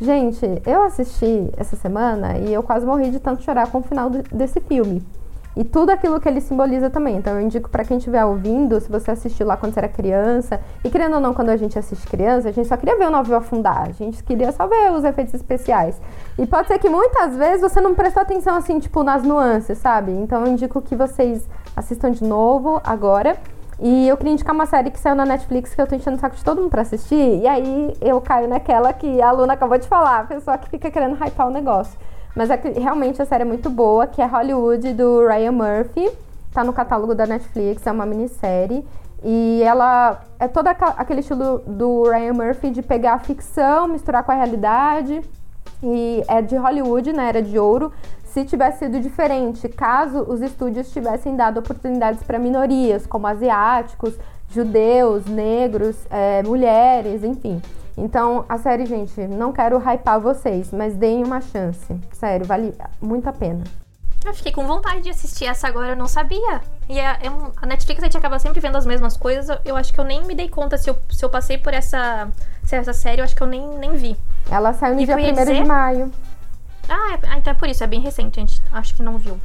[0.00, 4.08] Gente, eu assisti essa semana e eu quase morri de tanto chorar com o final
[4.08, 5.04] desse filme.
[5.54, 7.16] E tudo aquilo que ele simboliza também.
[7.16, 10.58] Então eu indico para quem estiver ouvindo, se você assistiu lá quando você era criança,
[10.82, 13.10] e querendo ou não, quando a gente assiste criança, a gente só queria ver o
[13.10, 16.00] navio afundar, a gente queria só ver os efeitos especiais.
[16.38, 20.12] E pode ser que muitas vezes você não prestou atenção assim, tipo, nas nuances, sabe?
[20.12, 21.46] Então eu indico que vocês
[21.76, 23.36] assistam de novo agora.
[23.82, 26.20] E eu queria indicar uma série que saiu na Netflix que eu tô enchendo o
[26.20, 27.40] saco de todo mundo pra assistir.
[27.40, 30.90] E aí eu caio naquela que a Luna acabou de falar, a pessoa que fica
[30.90, 31.98] querendo hypar o negócio.
[32.36, 36.10] Mas é que realmente a série é muito boa, que é Hollywood do Ryan Murphy.
[36.52, 38.86] Tá no catálogo da Netflix, é uma minissérie.
[39.24, 44.32] E ela é todo aquele estilo do Ryan Murphy de pegar a ficção, misturar com
[44.32, 45.22] a realidade.
[45.82, 47.90] E é de Hollywood, na era de ouro
[48.32, 54.14] se tivesse sido diferente, caso os estúdios tivessem dado oportunidades para minorias, como asiáticos,
[54.48, 57.60] judeus, negros, é, mulheres, enfim.
[57.96, 61.98] Então, a série, gente, não quero hypar vocês, mas deem uma chance.
[62.12, 63.64] Sério, vale muito a pena.
[64.24, 66.60] Eu fiquei com vontade de assistir essa agora, eu não sabia.
[66.88, 67.18] E a,
[67.56, 69.58] a Netflix a gente acaba sempre vendo as mesmas coisas.
[69.64, 72.28] Eu acho que eu nem me dei conta se eu, se eu passei por essa,
[72.70, 74.16] essa série, eu acho que eu nem, nem vi.
[74.50, 76.12] Ela saiu no e dia 1 de maio.
[76.90, 79.16] Ah, é, ah, então é por isso, é bem recente, a gente acho que não
[79.16, 79.40] viu.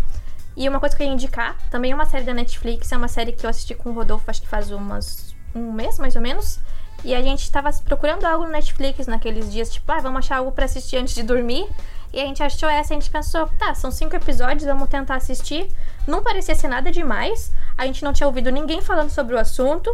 [0.58, 3.08] E uma coisa que eu ia indicar, também é uma série da Netflix, é uma
[3.08, 6.22] série que eu assisti com o Rodolfo, acho que faz umas um mês, mais ou
[6.22, 6.60] menos.
[7.04, 10.52] E a gente tava procurando algo no Netflix naqueles dias, tipo, ah, vamos achar algo
[10.52, 11.70] para assistir antes de dormir.
[12.12, 15.70] E a gente achou essa, a gente pensou, tá, são cinco episódios, vamos tentar assistir.
[16.08, 19.94] Não parecia ser nada demais, a gente não tinha ouvido ninguém falando sobre o assunto.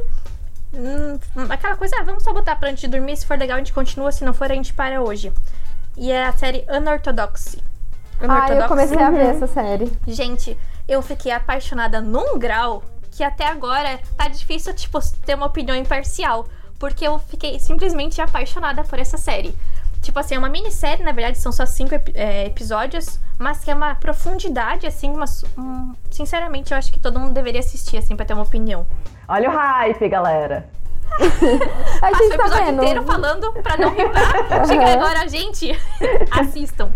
[0.74, 3.60] Hum, aquela coisa, ah, vamos só botar pra antes de dormir, se for legal a
[3.60, 5.34] gente continua, se não for a gente para hoje.
[5.98, 7.62] E é a série Unorthodoxy.
[8.22, 9.92] Ah, eu comecei a ver essa série.
[10.08, 15.76] Gente, eu fiquei apaixonada num grau que até agora tá difícil, tipo, ter uma opinião
[15.76, 16.46] imparcial.
[16.80, 19.56] Porque eu fiquei simplesmente apaixonada por essa série.
[20.02, 23.76] Tipo assim, é uma minissérie, na verdade, são só cinco é, episódios, mas que é
[23.76, 25.26] uma profundidade, assim, uma,
[25.56, 28.88] um, sinceramente, eu acho que todo mundo deveria assistir, assim, pra ter uma opinião.
[29.28, 30.68] Olha o hype, galera!
[32.02, 32.82] a gente tá o episódio vendo.
[32.84, 34.66] inteiro falando pra não ripar.
[34.68, 35.72] Chega agora, gente,
[36.32, 36.92] assistam.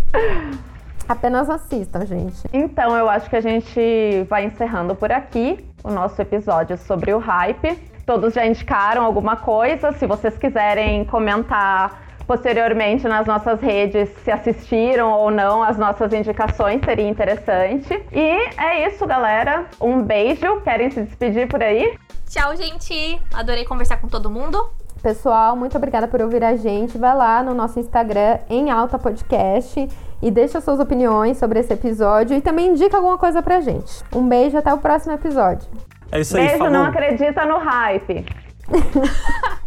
[1.08, 2.42] Apenas assistam, gente.
[2.52, 7.18] Então, eu acho que a gente vai encerrando por aqui o nosso episódio sobre o
[7.18, 7.78] hype.
[8.04, 9.92] Todos já indicaram alguma coisa.
[9.92, 16.80] Se vocês quiserem comentar posteriormente nas nossas redes se assistiram ou não as nossas indicações,
[16.84, 18.02] seria interessante.
[18.12, 19.66] E é isso, galera.
[19.80, 20.60] Um beijo.
[20.62, 21.96] Querem se despedir por aí?
[22.28, 23.20] Tchau, gente.
[23.32, 24.68] Adorei conversar com todo mundo.
[25.02, 26.98] Pessoal, muito obrigada por ouvir a gente.
[26.98, 29.88] Vai lá no nosso Instagram, em Alta Podcast,
[30.20, 34.02] e deixa suas opiniões sobre esse episódio e também indica alguma coisa pra gente.
[34.12, 35.68] Um beijo, até o próximo episódio.
[36.10, 36.72] É isso aí, Beijo, falou.
[36.72, 38.24] não acredita no hype.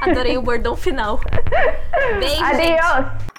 [0.00, 1.20] Adorei o bordão final.
[2.18, 2.56] Beijo, Adiós.
[2.56, 3.29] Gente.